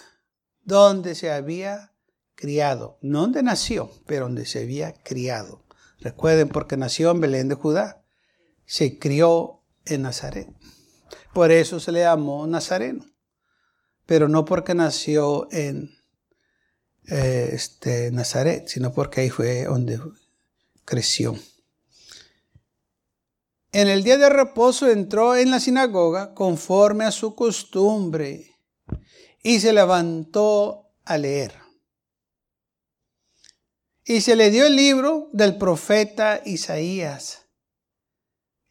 donde 0.63 1.15
se 1.15 1.31
había 1.31 1.91
criado, 2.35 2.97
no 3.01 3.21
donde 3.21 3.43
nació, 3.43 3.91
pero 4.05 4.25
donde 4.25 4.45
se 4.45 4.63
había 4.63 4.93
criado. 4.93 5.63
Recuerden, 5.99 6.49
porque 6.49 6.77
nació 6.77 7.11
en 7.11 7.21
Belén 7.21 7.49
de 7.49 7.55
Judá, 7.55 8.03
se 8.65 8.99
crió 8.99 9.61
en 9.85 10.03
Nazaret. 10.03 10.49
Por 11.33 11.51
eso 11.51 11.79
se 11.79 11.91
le 11.91 12.01
llamó 12.01 12.45
Nazareno, 12.47 13.05
pero 14.05 14.27
no 14.27 14.45
porque 14.45 14.73
nació 14.73 15.47
en 15.51 15.95
eh, 17.07 17.49
este, 17.53 18.11
Nazaret, 18.11 18.67
sino 18.67 18.91
porque 18.91 19.21
ahí 19.21 19.29
fue 19.29 19.65
donde 19.65 19.99
creció. 20.85 21.37
En 23.71 23.89
el 23.89 24.03
día 24.03 24.17
de 24.17 24.29
reposo 24.29 24.89
entró 24.89 25.35
en 25.35 25.51
la 25.51 25.59
sinagoga 25.59 26.33
conforme 26.33 27.03
a 27.03 27.11
su 27.11 27.35
costumbre 27.35 28.55
y 29.43 29.59
se 29.59 29.73
levantó 29.73 30.93
a 31.03 31.17
leer. 31.17 31.53
Y 34.05 34.21
se 34.21 34.35
le 34.35 34.49
dio 34.49 34.65
el 34.65 34.75
libro 34.75 35.29
del 35.33 35.57
profeta 35.57 36.41
Isaías. 36.45 37.47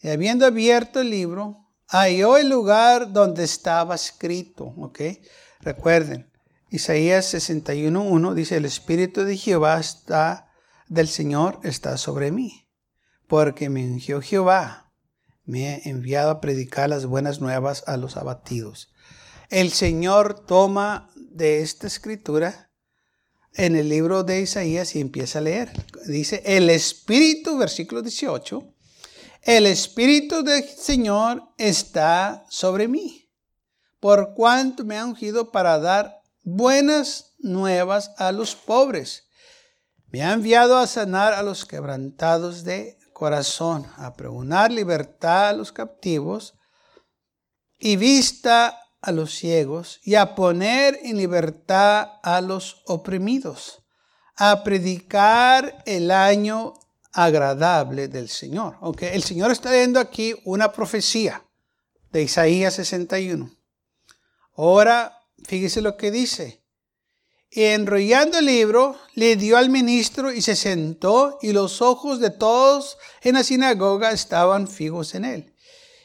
Y 0.00 0.08
habiendo 0.08 0.46
abierto 0.46 1.00
el 1.00 1.10
libro, 1.10 1.63
halló 1.88 2.36
el 2.36 2.48
lugar 2.48 3.12
donde 3.12 3.44
estaba 3.44 3.94
escrito. 3.94 4.74
¿Ok? 4.76 5.00
Recuerden, 5.60 6.30
Isaías 6.70 7.32
61.1 7.32 8.34
dice, 8.34 8.56
el 8.56 8.64
Espíritu 8.64 9.24
de 9.24 9.36
Jehová 9.36 9.78
está, 9.78 10.50
del 10.88 11.08
Señor 11.08 11.60
está 11.62 11.96
sobre 11.96 12.32
mí, 12.32 12.68
porque 13.28 13.70
me 13.70 13.86
ungió 13.86 14.20
Jehová, 14.20 14.92
me 15.44 15.68
ha 15.68 15.78
enviado 15.84 16.30
a 16.30 16.40
predicar 16.40 16.88
las 16.90 17.06
buenas 17.06 17.40
nuevas 17.40 17.84
a 17.86 17.96
los 17.96 18.16
abatidos. 18.16 18.92
El 19.50 19.70
Señor 19.70 20.44
toma 20.46 21.10
de 21.14 21.60
esta 21.60 21.86
escritura 21.86 22.70
en 23.52 23.76
el 23.76 23.88
libro 23.88 24.24
de 24.24 24.40
Isaías 24.40 24.96
y 24.96 25.00
empieza 25.00 25.38
a 25.38 25.42
leer. 25.42 25.70
Dice, 26.06 26.42
el 26.44 26.70
Espíritu, 26.70 27.56
versículo 27.56 28.02
18, 28.02 28.73
el 29.44 29.66
Espíritu 29.66 30.42
del 30.42 30.64
Señor 30.64 31.42
está 31.58 32.46
sobre 32.48 32.88
mí, 32.88 33.30
por 34.00 34.34
cuanto 34.34 34.84
me 34.84 34.98
ha 34.98 35.04
ungido 35.04 35.52
para 35.52 35.78
dar 35.78 36.22
buenas 36.42 37.34
nuevas 37.38 38.12
a 38.16 38.32
los 38.32 38.54
pobres. 38.54 39.28
Me 40.06 40.22
ha 40.22 40.32
enviado 40.32 40.78
a 40.78 40.86
sanar 40.86 41.34
a 41.34 41.42
los 41.42 41.66
quebrantados 41.66 42.64
de 42.64 42.96
corazón, 43.12 43.86
a 43.96 44.14
pregonar 44.14 44.72
libertad 44.72 45.48
a 45.48 45.52
los 45.52 45.72
captivos 45.72 46.54
y 47.78 47.96
vista 47.96 48.78
a 49.02 49.12
los 49.12 49.34
ciegos 49.34 50.00
y 50.02 50.14
a 50.14 50.34
poner 50.34 50.98
en 51.02 51.18
libertad 51.18 52.12
a 52.22 52.40
los 52.40 52.82
oprimidos, 52.86 53.84
a 54.36 54.64
predicar 54.64 55.82
el 55.84 56.10
año 56.10 56.74
agradable 57.14 58.08
del 58.08 58.28
Señor. 58.28 58.76
Aunque 58.80 59.14
el 59.14 59.22
Señor 59.22 59.50
está 59.50 59.70
leyendo 59.70 59.98
aquí 59.98 60.34
una 60.44 60.72
profecía 60.72 61.42
de 62.12 62.22
Isaías 62.22 62.74
61. 62.74 63.50
Ahora 64.56 65.20
Fíjese 65.44 65.82
lo 65.82 65.96
que 65.96 66.10
dice. 66.10 66.62
Y 67.50 67.62
enrollando 67.62 68.38
el 68.38 68.46
libro, 68.46 68.96
le 69.14 69.36
dio 69.36 69.56
al 69.56 69.70
ministro 69.70 70.32
y 70.32 70.42
se 70.42 70.56
sentó 70.56 71.38
y 71.40 71.52
los 71.52 71.82
ojos 71.82 72.18
de 72.18 72.30
todos 72.30 72.98
en 73.22 73.34
la 73.34 73.44
sinagoga 73.44 74.10
estaban 74.10 74.66
fijos 74.66 75.14
en 75.14 75.24
él. 75.24 75.54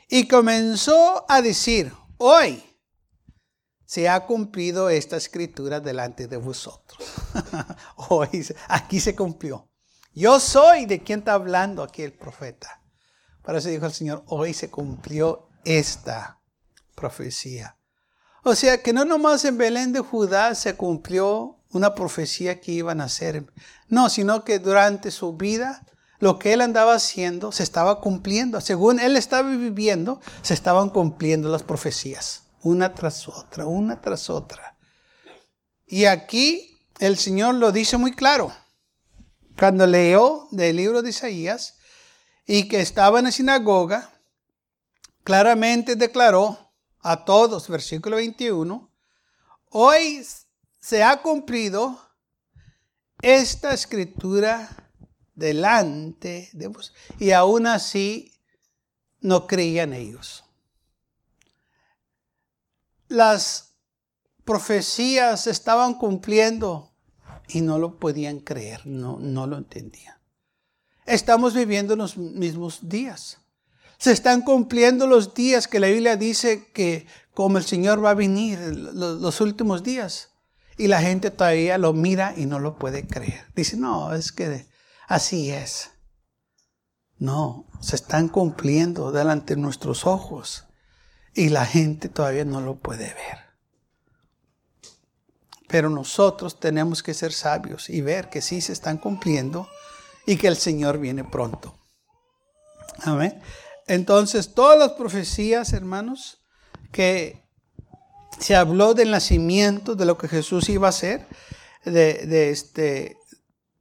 Y 0.10 0.28
comenzó 0.28 1.26
a 1.28 1.42
decir, 1.42 1.92
hoy 2.18 2.64
se 3.86 4.08
ha 4.08 4.26
cumplido 4.28 4.90
esta 4.90 5.18
escritura 5.18 5.80
delante 5.80 6.28
de 6.28 6.38
vosotros. 6.38 7.00
hoy, 8.10 8.46
aquí 8.68 9.00
se 9.00 9.16
cumplió. 9.16 9.69
Yo 10.14 10.40
soy 10.40 10.86
de 10.86 11.04
quien 11.04 11.20
está 11.20 11.34
hablando 11.34 11.84
aquí 11.84 12.02
el 12.02 12.14
profeta. 12.14 12.82
Para 13.44 13.60
eso 13.60 13.70
dijo 13.70 13.86
el 13.86 13.94
Señor, 13.94 14.24
hoy 14.28 14.54
se 14.54 14.70
cumplió 14.70 15.50
esta 15.64 16.40
profecía. 16.96 17.78
O 18.44 18.56
sea 18.56 18.82
que 18.82 18.94
no 18.94 19.06
nomás 19.06 19.46
en 19.46 19.58
Belén 19.58 19.94
de 19.94 20.00
Judá 20.00 20.56
se 20.56 20.76
cumplió 20.76 21.58
una 21.72 21.94
profecía 21.94 22.60
que 22.60 22.72
iban 22.72 23.02
a 23.02 23.06
hacer, 23.06 23.46
no, 23.88 24.10
sino 24.10 24.44
que 24.44 24.60
durante 24.60 25.12
su 25.12 25.38
vida 25.38 25.86
lo 26.20 26.40
que 26.40 26.54
él 26.54 26.62
andaba 26.62 26.96
haciendo 26.96 27.52
se 27.52 27.64
estaba 27.64 28.02
cumpliendo. 28.02 28.60
Según 28.62 29.00
él 29.00 29.16
estaba 29.16 29.50
viviendo, 29.50 30.20
se 30.42 30.54
estaban 30.54 30.90
cumpliendo 30.90 31.50
las 31.50 31.64
profecías, 31.64 32.44
una 32.62 32.94
tras 32.94 33.28
otra, 33.28 33.66
una 33.66 34.02
tras 34.02 34.30
otra. 34.30 34.76
Y 35.86 36.06
aquí 36.06 36.82
el 37.00 37.18
Señor 37.18 37.56
lo 37.56 37.72
dice 37.72 37.98
muy 37.98 38.12
claro. 38.14 38.52
Cuando 39.60 39.86
leyó 39.86 40.48
del 40.52 40.78
libro 40.78 41.02
de 41.02 41.10
Isaías 41.10 41.78
y 42.46 42.70
que 42.70 42.80
estaba 42.80 43.20
en 43.20 43.26
la 43.26 43.32
sinagoga, 43.34 44.10
claramente 45.26 45.98
declaró 45.98 46.72
a 47.02 47.26
todos, 47.26 47.68
versículo 47.68 48.16
21, 48.16 48.90
hoy 49.72 50.26
se 50.80 51.04
ha 51.04 51.22
cumplido 51.22 52.00
esta 53.22 53.74
escritura 53.74 54.94
delante 55.36 56.50
de 56.54 56.68
vos. 56.68 56.94
Y 57.20 57.32
aún 57.32 57.68
así 57.68 58.34
no 59.20 59.46
creían 59.46 59.92
ellos. 59.92 60.46
Las 63.10 63.74
profecías 64.46 65.48
estaban 65.48 65.96
cumpliendo 65.96 66.89
y 67.50 67.62
no 67.62 67.80
lo 67.80 68.00
podían 68.00 68.40
creer, 68.40 68.86
no, 68.86 69.18
no 69.20 69.48
lo 69.48 69.58
entendían. 69.58 70.16
Estamos 71.06 71.54
viviendo 71.56 71.96
los 71.96 72.18
mismos 72.18 72.88
días. 72.88 73.40
Se 73.98 74.12
están 74.12 74.44
cumpliendo 74.44 75.08
los 75.08 75.34
días 75.34 75.68
que 75.68 75.80
la 75.80 75.88
Biblia 75.88 76.16
dice 76.16 76.70
que 76.72 77.06
como 77.34 77.58
el 77.58 77.64
Señor 77.64 78.04
va 78.04 78.12
a 78.12 78.16
venir 78.16 78.60
los, 78.60 79.42
últimos 79.42 79.84
días. 79.84 80.30
Y 80.78 80.88
la 80.88 81.02
gente 81.02 81.32
todavía 81.32 81.78
lo 81.78 81.94
mira 81.94 82.34
y 82.38 82.46
no 82.46 82.60
lo 82.60 82.78
puede 82.78 83.08
creer. 83.08 83.46
Dice, 83.56 83.76
no, 83.76 84.14
es 84.14 84.32
que 84.32 84.68
así 85.08 85.50
es. 85.52 85.92
No, 87.18 87.66
se 87.82 87.98
están 87.98 88.30
cumpliendo 88.30 89.12
delante 89.12 89.56
de 89.56 89.62
nuestros 89.62 90.06
ojos. 90.06 90.66
Y 91.34 91.50
la 91.50 91.66
gente 91.66 92.08
todavía 92.08 92.46
no 92.46 92.62
lo 92.62 92.76
puede 92.80 93.06
ver. 93.06 93.49
Pero 95.70 95.90
nosotros 95.90 96.60
tenemos 96.60 97.04
que 97.04 97.14
ser 97.14 97.32
sabios 97.32 97.90
y 97.90 98.02
ver 98.02 98.30
que 98.30 98.42
sí 98.42 98.60
se 98.60 98.74
están 98.74 98.98
cumpliendo 98.98 99.70
y 100.26 100.36
que 100.36 100.48
el 100.48 100.58
Señor 100.58 100.98
viene 100.98 101.24
pronto. 101.24 101.76
Amén. 103.04 103.40
Entonces, 103.88 104.54
todas 104.54 104.78
las 104.78 104.94
profecías, 104.94 105.72
hermanos, 105.74 106.42
que 106.92 107.48
se 108.40 108.56
habló 108.56 108.94
del 108.94 109.12
nacimiento, 109.12 109.96
de 109.96 110.06
lo 110.06 110.18
que 110.18 110.28
Jesús 110.28 110.70
iba 110.70 110.88
a 110.88 110.90
hacer, 110.90 111.28
de, 111.86 112.50
este, 112.50 113.18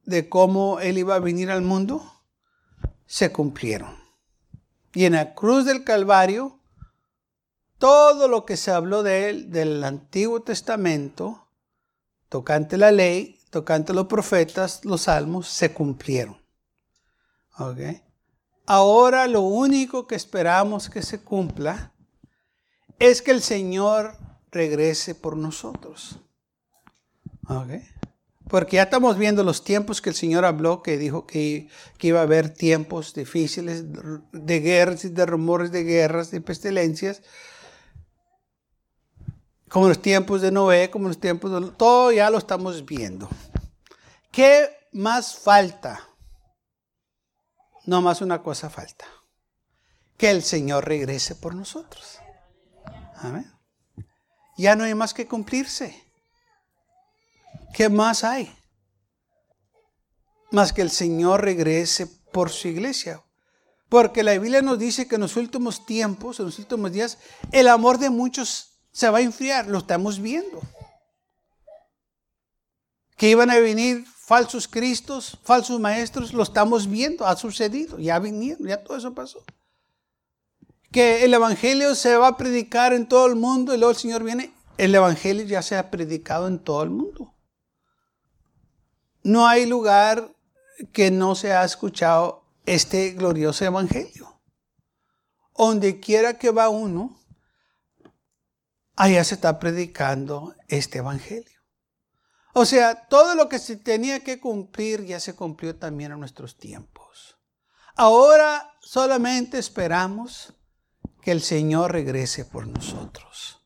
de 0.04 0.28
cómo 0.28 0.80
Él 0.80 0.98
iba 0.98 1.14
a 1.14 1.20
venir 1.20 1.50
al 1.50 1.62
mundo, 1.62 2.02
se 3.06 3.32
cumplieron. 3.32 3.96
Y 4.94 5.04
en 5.04 5.14
la 5.14 5.34
cruz 5.34 5.64
del 5.64 5.84
Calvario, 5.84 6.60
todo 7.78 8.28
lo 8.28 8.44
que 8.44 8.56
se 8.56 8.72
habló 8.72 9.02
de 9.02 9.30
Él 9.30 9.50
del 9.50 9.82
Antiguo 9.84 10.42
Testamento, 10.42 11.47
tocante 12.28 12.76
la 12.76 12.90
ley, 12.90 13.40
tocante 13.50 13.92
los 13.92 14.06
profetas, 14.06 14.84
los 14.84 15.02
salmos, 15.02 15.48
se 15.48 15.72
cumplieron. 15.72 16.36
¿Okay? 17.58 18.02
Ahora 18.66 19.26
lo 19.26 19.40
único 19.40 20.06
que 20.06 20.14
esperamos 20.14 20.90
que 20.90 21.02
se 21.02 21.20
cumpla 21.20 21.92
es 22.98 23.22
que 23.22 23.30
el 23.30 23.42
Señor 23.42 24.16
regrese 24.50 25.14
por 25.14 25.36
nosotros. 25.36 26.20
Porque 28.48 28.76
ya 28.76 28.84
estamos 28.84 29.18
viendo 29.18 29.42
los 29.42 29.64
tiempos 29.64 30.00
que 30.00 30.10
el 30.10 30.16
Señor 30.16 30.44
habló, 30.44 30.82
que 30.82 30.98
dijo 30.98 31.26
que, 31.26 31.68
que, 31.98 32.08
iba 32.08 32.20
a 32.20 32.24
haber 32.24 32.52
tiempos 32.52 33.14
difíciles 33.14 33.84
de 34.32 34.60
guerras 34.60 35.04
y 35.04 35.10
de 35.10 35.26
rumores 35.26 35.70
de 35.70 35.84
guerras, 35.84 36.30
de 36.30 36.40
pestilencias, 36.40 37.22
como 39.68 39.88
los 39.88 40.00
tiempos 40.00 40.40
de 40.40 40.50
Noé, 40.50 40.90
como 40.90 41.08
los 41.08 41.20
tiempos 41.20 41.50
de... 41.50 41.70
Todo 41.72 42.12
ya 42.12 42.30
lo 42.30 42.38
estamos 42.38 42.84
viendo. 42.84 43.28
¿Qué 44.30 44.68
más 44.92 45.36
falta? 45.36 46.08
No 47.84 48.00
más 48.02 48.20
una 48.20 48.42
cosa 48.42 48.70
falta. 48.70 49.06
Que 50.16 50.30
el 50.30 50.42
Señor 50.42 50.86
regrese 50.86 51.34
por 51.34 51.54
nosotros. 51.54 52.18
Amén. 53.16 53.50
Ya 54.56 54.74
no 54.74 54.84
hay 54.84 54.94
más 54.94 55.14
que 55.14 55.26
cumplirse. 55.26 56.04
¿Qué 57.74 57.88
más 57.88 58.24
hay? 58.24 58.54
Más 60.50 60.72
que 60.72 60.82
el 60.82 60.90
Señor 60.90 61.42
regrese 61.42 62.06
por 62.06 62.50
su 62.50 62.68
iglesia. 62.68 63.22
Porque 63.88 64.22
la 64.22 64.32
Biblia 64.32 64.62
nos 64.62 64.78
dice 64.78 65.06
que 65.06 65.14
en 65.14 65.22
los 65.22 65.36
últimos 65.36 65.86
tiempos, 65.86 66.40
en 66.40 66.46
los 66.46 66.58
últimos 66.58 66.92
días, 66.92 67.18
el 67.52 67.68
amor 67.68 67.98
de 67.98 68.10
muchos 68.10 68.67
se 68.98 69.08
va 69.10 69.18
a 69.18 69.20
enfriar. 69.20 69.68
Lo 69.68 69.78
estamos 69.78 70.18
viendo. 70.18 70.60
Que 73.16 73.30
iban 73.30 73.48
a 73.48 73.60
venir 73.60 74.04
falsos 74.06 74.66
cristos, 74.66 75.38
falsos 75.44 75.78
maestros, 75.78 76.32
lo 76.32 76.42
estamos 76.42 76.88
viendo, 76.88 77.24
ha 77.24 77.36
sucedido, 77.36 77.98
ya 78.00 78.18
vinieron, 78.18 78.66
ya 78.66 78.82
todo 78.82 78.96
eso 78.96 79.14
pasó. 79.14 79.44
Que 80.90 81.24
el 81.24 81.32
Evangelio 81.32 81.94
se 81.94 82.16
va 82.16 82.28
a 82.28 82.36
predicar 82.36 82.92
en 82.92 83.08
todo 83.08 83.26
el 83.26 83.36
mundo 83.36 83.72
y 83.72 83.78
luego 83.78 83.92
el 83.92 83.96
Señor 83.96 84.24
viene, 84.24 84.52
el 84.78 84.92
Evangelio 84.94 85.44
ya 85.44 85.62
se 85.62 85.76
ha 85.76 85.92
predicado 85.92 86.48
en 86.48 86.58
todo 86.58 86.82
el 86.82 86.90
mundo. 86.90 87.34
No 89.22 89.46
hay 89.46 89.66
lugar 89.66 90.34
que 90.92 91.12
no 91.12 91.36
se 91.36 91.52
ha 91.52 91.64
escuchado 91.64 92.44
este 92.66 93.12
glorioso 93.12 93.64
Evangelio. 93.64 94.40
Donde 95.56 96.00
quiera 96.00 96.38
que 96.38 96.50
va 96.50 96.68
uno, 96.68 97.17
allá 98.98 99.22
se 99.22 99.36
está 99.36 99.60
predicando 99.60 100.56
este 100.66 100.98
Evangelio. 100.98 101.60
O 102.52 102.64
sea, 102.64 103.06
todo 103.06 103.36
lo 103.36 103.48
que 103.48 103.60
se 103.60 103.76
tenía 103.76 104.24
que 104.24 104.40
cumplir 104.40 105.04
ya 105.04 105.20
se 105.20 105.36
cumplió 105.36 105.76
también 105.76 106.10
en 106.10 106.18
nuestros 106.18 106.58
tiempos. 106.58 107.38
Ahora 107.94 108.74
solamente 108.80 109.56
esperamos 109.58 110.52
que 111.22 111.30
el 111.30 111.42
Señor 111.42 111.92
regrese 111.92 112.44
por 112.44 112.66
nosotros. 112.66 113.62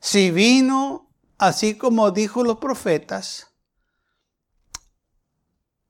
Si 0.00 0.30
vino, 0.30 1.14
así 1.36 1.76
como 1.76 2.10
dijo 2.10 2.42
los 2.42 2.56
profetas, 2.56 3.48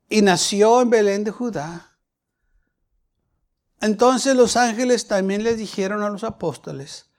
y 0.09 0.23
nació 0.23 0.81
en 0.81 0.91
Belén 0.91 1.23
de 1.23 1.31
Judá, 1.31 1.99
entonces 3.81 4.35
los 4.35 4.57
ángeles 4.57 5.07
también 5.07 5.45
les 5.45 5.57
dijeron 5.57 6.03
a 6.03 6.11
los 6.11 6.25
apóstoles, 6.25 7.10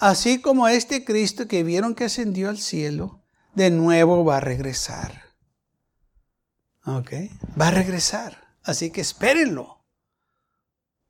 así 0.00 0.40
como 0.40 0.66
este 0.66 1.04
Cristo 1.04 1.46
que 1.46 1.62
vieron 1.62 1.94
que 1.94 2.04
ascendió 2.04 2.48
al 2.48 2.58
cielo, 2.58 3.22
de 3.54 3.70
nuevo 3.70 4.24
va 4.24 4.38
a 4.38 4.40
regresar. 4.40 5.22
¿Ok? 6.84 7.12
Va 7.60 7.68
a 7.68 7.72
regresar. 7.72 8.48
Así 8.64 8.90
que 8.90 9.00
espérenlo. 9.00 9.84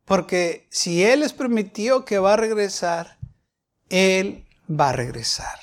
Porque 0.05 0.69
si 0.71 1.05
Él 1.05 1.21
les 1.21 1.33
permitió 1.33 2.05
que 2.05 2.19
va 2.19 2.35
a 2.35 2.37
regresar, 2.37 3.19
Él 3.89 4.47
va 4.69 4.91
a 4.91 4.93
regresar. 4.93 5.59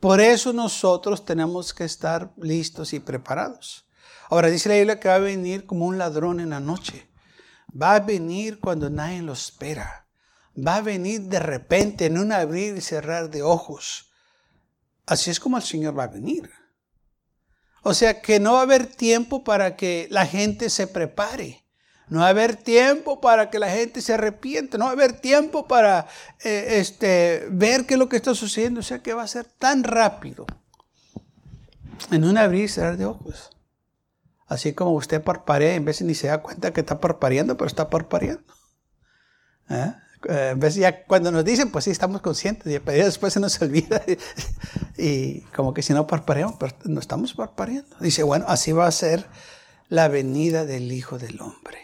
Por 0.00 0.20
eso 0.20 0.52
nosotros 0.52 1.24
tenemos 1.24 1.74
que 1.74 1.84
estar 1.84 2.32
listos 2.36 2.92
y 2.92 3.00
preparados. 3.00 3.86
Ahora 4.30 4.48
dice 4.48 4.70
la 4.70 4.76
Biblia 4.76 4.98
que 4.98 5.08
va 5.08 5.16
a 5.16 5.20
venir 5.20 5.66
como 5.66 5.86
un 5.86 5.98
ladrón 5.98 6.40
en 6.40 6.50
la 6.50 6.60
noche. 6.60 7.08
Va 7.70 7.94
a 7.94 8.00
venir 8.00 8.58
cuando 8.58 8.88
nadie 8.88 9.22
lo 9.22 9.34
espera. 9.34 10.01
Va 10.56 10.76
a 10.76 10.82
venir 10.82 11.22
de 11.22 11.38
repente 11.38 12.06
en 12.06 12.18
un 12.18 12.32
abrir 12.32 12.76
y 12.76 12.80
cerrar 12.80 13.30
de 13.30 13.42
ojos. 13.42 14.10
Así 15.06 15.30
es 15.30 15.40
como 15.40 15.56
el 15.56 15.62
Señor 15.62 15.98
va 15.98 16.04
a 16.04 16.08
venir. 16.08 16.50
O 17.82 17.94
sea 17.94 18.20
que 18.20 18.38
no 18.38 18.54
va 18.54 18.60
a 18.60 18.62
haber 18.62 18.86
tiempo 18.86 19.42
para 19.42 19.76
que 19.76 20.06
la 20.10 20.26
gente 20.26 20.70
se 20.70 20.86
prepare. 20.86 21.64
No 22.08 22.20
va 22.20 22.26
a 22.26 22.30
haber 22.30 22.56
tiempo 22.56 23.20
para 23.20 23.50
que 23.50 23.58
la 23.58 23.70
gente 23.70 24.02
se 24.02 24.14
arrepiente. 24.14 24.78
No 24.78 24.84
va 24.84 24.90
a 24.90 24.94
haber 24.94 25.20
tiempo 25.20 25.66
para 25.66 26.06
eh, 26.44 26.78
este, 26.78 27.46
ver 27.50 27.86
qué 27.86 27.94
es 27.94 27.98
lo 27.98 28.08
que 28.08 28.16
está 28.16 28.34
sucediendo. 28.34 28.80
O 28.80 28.82
sea 28.82 29.02
que 29.02 29.14
va 29.14 29.22
a 29.22 29.28
ser 29.28 29.46
tan 29.46 29.82
rápido. 29.82 30.46
En 32.10 32.24
un 32.24 32.36
abrir 32.36 32.64
y 32.64 32.68
cerrar 32.68 32.96
de 32.96 33.06
ojos. 33.06 33.50
Así 34.46 34.74
como 34.74 34.92
usted 34.92 35.22
parparea, 35.22 35.74
en 35.74 35.84
vez 35.86 36.00
de 36.00 36.04
ni 36.04 36.14
se 36.14 36.26
da 36.26 36.42
cuenta 36.42 36.72
que 36.72 36.80
está 36.80 37.00
parpareando, 37.00 37.56
pero 37.56 37.66
está 37.66 37.88
parpareando. 37.88 38.52
¿Eh? 39.70 39.94
Eh, 40.28 40.56
ya 40.74 41.04
cuando 41.04 41.30
nos 41.32 41.44
dicen, 41.44 41.70
pues 41.70 41.84
sí, 41.84 41.90
estamos 41.90 42.20
conscientes, 42.20 42.66
y 42.66 42.78
después 42.78 43.32
se 43.32 43.40
nos 43.40 43.60
olvida, 43.62 44.02
y, 44.96 45.40
como 45.54 45.74
que 45.74 45.82
si 45.82 45.92
no 45.92 46.06
parpareamos, 46.06 46.56
pero 46.58 46.74
no 46.84 47.00
estamos 47.00 47.34
parpareando. 47.34 47.96
Dice, 48.00 48.22
bueno, 48.22 48.44
así 48.48 48.72
va 48.72 48.86
a 48.86 48.92
ser 48.92 49.26
la 49.88 50.08
venida 50.08 50.64
del 50.64 50.92
Hijo 50.92 51.18
del 51.18 51.40
Hombre, 51.40 51.78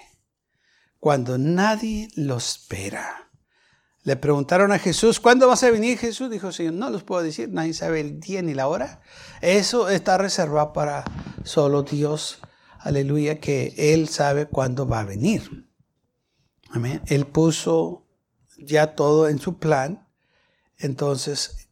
cuando 1.00 1.38
nadie 1.38 2.08
lo 2.14 2.36
espera. 2.36 3.30
Le 4.04 4.16
preguntaron 4.16 4.72
a 4.72 4.78
Jesús, 4.78 5.20
¿cuándo 5.20 5.48
vas 5.48 5.62
a 5.64 5.70
venir 5.70 5.98
Jesús? 5.98 6.30
Dijo, 6.30 6.50
Señor, 6.50 6.74
no 6.74 6.88
los 6.88 7.02
puedo 7.02 7.22
decir, 7.22 7.50
nadie 7.50 7.74
sabe 7.74 8.00
el 8.00 8.20
día 8.20 8.40
ni 8.40 8.54
la 8.54 8.68
hora. 8.68 9.02
Eso 9.42 9.90
está 9.90 10.16
reservado 10.16 10.72
para 10.72 11.04
solo 11.44 11.82
Dios, 11.82 12.38
aleluya, 12.78 13.38
que 13.38 13.74
Él 13.76 14.08
sabe 14.08 14.46
cuándo 14.46 14.86
va 14.86 15.00
a 15.00 15.04
venir. 15.04 15.68
Amén. 16.70 17.02
Él 17.06 17.26
puso 17.26 18.07
ya 18.58 18.94
todo 18.94 19.28
en 19.28 19.38
su 19.38 19.58
plan. 19.58 20.06
Entonces, 20.76 21.68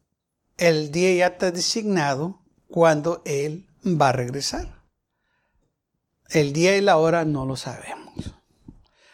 el 0.57 0.91
día 0.91 1.13
ya 1.13 1.27
está 1.27 1.51
designado 1.51 2.41
cuando 2.67 3.21
Él 3.25 3.67
va 3.85 4.09
a 4.09 4.13
regresar. 4.13 4.83
El 6.29 6.51
día 6.51 6.75
y 6.75 6.81
la 6.81 6.97
hora 6.97 7.25
no 7.25 7.45
lo 7.45 7.55
sabemos. 7.55 8.35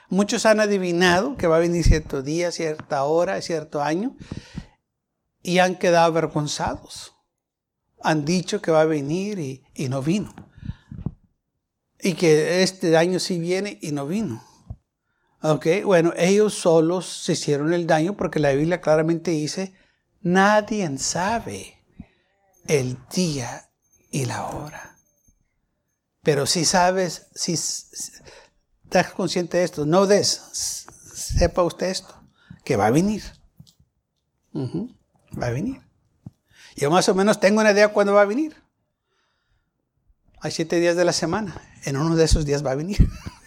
Muchos 0.10 0.46
han 0.46 0.60
adivinado 0.60 1.38
que 1.38 1.48
va 1.48 1.58
a 1.58 1.60
venir 1.60 1.84
cierto 1.84 2.22
día, 2.22 2.52
cierta 2.52 3.04
hora, 3.04 3.42
cierto 3.42 3.82
año, 3.82 4.16
y 5.42 5.60
han 5.60 5.76
quedado 5.76 6.06
avergonzados. 6.06 7.16
Han 8.02 8.26
dicho 8.26 8.62
que 8.62 8.72
va 8.72 8.82
a 8.82 8.86
venir 8.86 9.40
y, 9.40 9.64
y 9.74 9.90
no 9.90 10.02
vino. 10.02 10.34
Y 12.00 12.14
que 12.14 12.64
este 12.64 12.96
año 12.98 13.20
sí 13.20 13.40
viene 13.40 13.80
y 13.82 13.92
no 13.92 14.06
vino. 14.06 14.44
Ok, 15.46 15.68
bueno, 15.84 16.14
ellos 16.16 16.54
solos 16.54 17.06
se 17.06 17.34
hicieron 17.34 17.74
el 17.74 17.86
daño 17.86 18.16
porque 18.16 18.40
la 18.40 18.54
Biblia 18.54 18.80
claramente 18.80 19.32
dice, 19.32 19.74
nadie 20.22 20.98
sabe 20.98 21.84
el 22.66 22.98
día 23.14 23.70
y 24.10 24.24
la 24.24 24.48
hora. 24.48 24.98
Pero 26.22 26.46
si 26.46 26.64
sabes, 26.64 27.28
si 27.36 27.54
estás 27.54 29.12
consciente 29.14 29.58
de 29.58 29.66
esto, 29.66 29.86
no 29.86 30.08
des, 30.08 30.32
sepa 31.14 31.64
usted 31.64 31.88
esto, 31.88 32.16
que 32.64 32.78
va 32.78 32.86
a 32.86 32.92
venir. 32.92 33.24
va 34.56 35.48
a 35.48 35.52
venir. 35.52 35.82
Yo 36.78 36.90
más 36.90 37.10
o 37.10 37.16
menos 37.16 37.42
tengo 37.42 37.60
una 37.60 37.74
idea 37.74 37.90
cuándo 37.90 38.14
va 38.14 38.22
a 38.22 38.26
venir. 38.26 38.56
Hay 40.40 40.52
siete 40.52 40.80
días 40.80 40.96
de 40.96 41.04
la 41.04 41.12
semana. 41.12 41.62
En 41.84 41.98
uno 41.98 42.16
de 42.16 42.24
esos 42.24 42.46
días 42.46 42.66
va 42.66 42.72
a 42.72 42.76
venir. 42.76 43.10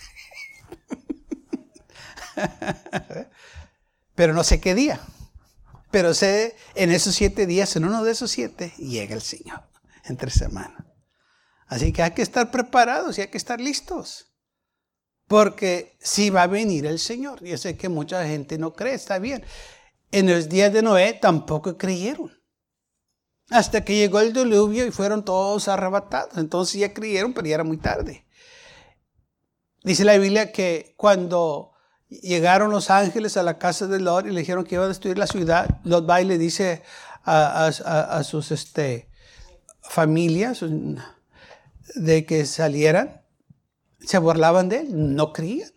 Pero 4.14 4.34
no 4.34 4.44
sé 4.44 4.60
qué 4.60 4.74
día. 4.74 5.00
Pero 5.90 6.14
sé, 6.14 6.56
en 6.74 6.90
esos 6.90 7.14
siete 7.14 7.46
días, 7.46 7.76
en 7.76 7.84
uno 7.84 8.02
de 8.04 8.12
esos 8.12 8.30
siete, 8.30 8.72
llega 8.76 9.14
el 9.14 9.22
Señor, 9.22 9.62
entre 10.04 10.30
semanas. 10.30 10.84
Así 11.66 11.92
que 11.92 12.02
hay 12.02 12.12
que 12.12 12.22
estar 12.22 12.50
preparados 12.50 13.18
y 13.18 13.22
hay 13.22 13.28
que 13.28 13.38
estar 13.38 13.60
listos. 13.60 14.32
Porque 15.26 15.96
si 16.00 16.30
va 16.30 16.44
a 16.44 16.46
venir 16.46 16.86
el 16.86 16.98
Señor. 16.98 17.42
Yo 17.42 17.58
sé 17.58 17.76
que 17.76 17.88
mucha 17.88 18.26
gente 18.26 18.58
no 18.58 18.72
cree, 18.72 18.94
está 18.94 19.18
bien. 19.18 19.44
En 20.12 20.30
los 20.30 20.48
días 20.48 20.72
de 20.72 20.82
Noé 20.82 21.14
tampoco 21.14 21.76
creyeron. 21.76 22.32
Hasta 23.50 23.84
que 23.84 23.96
llegó 23.96 24.20
el 24.20 24.32
diluvio 24.32 24.86
y 24.86 24.90
fueron 24.90 25.24
todos 25.24 25.68
arrebatados. 25.68 26.36
Entonces 26.36 26.80
ya 26.80 26.92
creyeron, 26.94 27.32
pero 27.32 27.46
ya 27.46 27.56
era 27.56 27.64
muy 27.64 27.76
tarde. 27.76 28.24
Dice 29.82 30.04
la 30.04 30.18
Biblia 30.18 30.52
que 30.52 30.94
cuando 30.96 31.72
Llegaron 32.08 32.70
los 32.70 32.90
ángeles 32.90 33.36
a 33.36 33.42
la 33.42 33.58
casa 33.58 33.86
de 33.88 33.98
Lot 33.98 34.26
y 34.26 34.30
le 34.30 34.40
dijeron 34.40 34.64
que 34.64 34.76
iba 34.76 34.84
a 34.84 34.88
destruir 34.88 35.18
la 35.18 35.26
ciudad. 35.26 35.80
Lot 35.82 36.08
va 36.08 36.20
y 36.20 36.24
le 36.24 36.38
dice 36.38 36.82
a, 37.24 38.22
sus 38.22 38.52
este, 38.52 39.08
familias 39.82 40.64
de 41.96 42.24
que 42.24 42.46
salieran. 42.46 43.22
Se 44.00 44.18
burlaban 44.18 44.68
de 44.68 44.80
él. 44.80 45.14
No 45.16 45.32
creían 45.32 45.70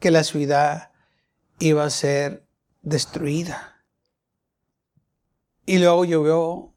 que 0.00 0.10
la 0.10 0.24
ciudad 0.24 0.92
iba 1.58 1.84
a 1.84 1.90
ser 1.90 2.46
destruida. 2.82 3.84
Y 5.66 5.78
luego 5.78 6.04
llovió 6.04 6.74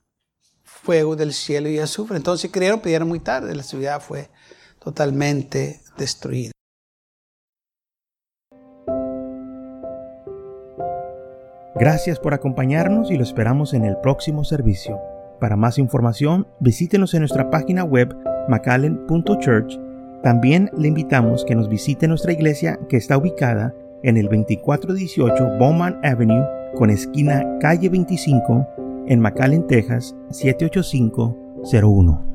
fuego 0.63 1.15
del 1.15 1.33
cielo 1.33 1.69
y 1.69 1.79
azufre. 1.79 2.17
Entonces 2.17 2.51
creyeron, 2.51 2.81
pidieron 2.81 3.07
muy 3.07 3.19
tarde. 3.19 3.55
La 3.55 3.63
ciudad 3.63 4.01
fue 4.01 4.29
totalmente 4.79 5.81
destruida. 5.97 6.51
Gracias 11.79 12.19
por 12.19 12.33
acompañarnos 12.33 13.09
y 13.09 13.15
lo 13.15 13.23
esperamos 13.23 13.73
en 13.73 13.85
el 13.85 13.95
próximo 13.97 14.43
servicio. 14.43 14.99
Para 15.39 15.55
más 15.55 15.77
información, 15.77 16.45
visítenos 16.59 17.13
en 17.13 17.21
nuestra 17.21 17.49
página 17.49 17.85
web 17.85 18.13
macallen.church. 18.49 19.79
También 20.21 20.69
le 20.77 20.89
invitamos 20.89 21.45
que 21.45 21.55
nos 21.55 21.69
visite 21.69 22.09
nuestra 22.09 22.33
iglesia 22.33 22.77
que 22.89 22.97
está 22.97 23.17
ubicada 23.17 23.73
en 24.03 24.17
el 24.17 24.25
2418 24.25 25.57
Bowman 25.57 25.97
Avenue 26.03 26.45
con 26.75 26.89
esquina 26.89 27.45
calle 27.61 27.87
25 27.87 28.67
en 29.07 29.21
McAllen, 29.21 29.65
Texas 29.65 30.13
78501. 30.31 32.28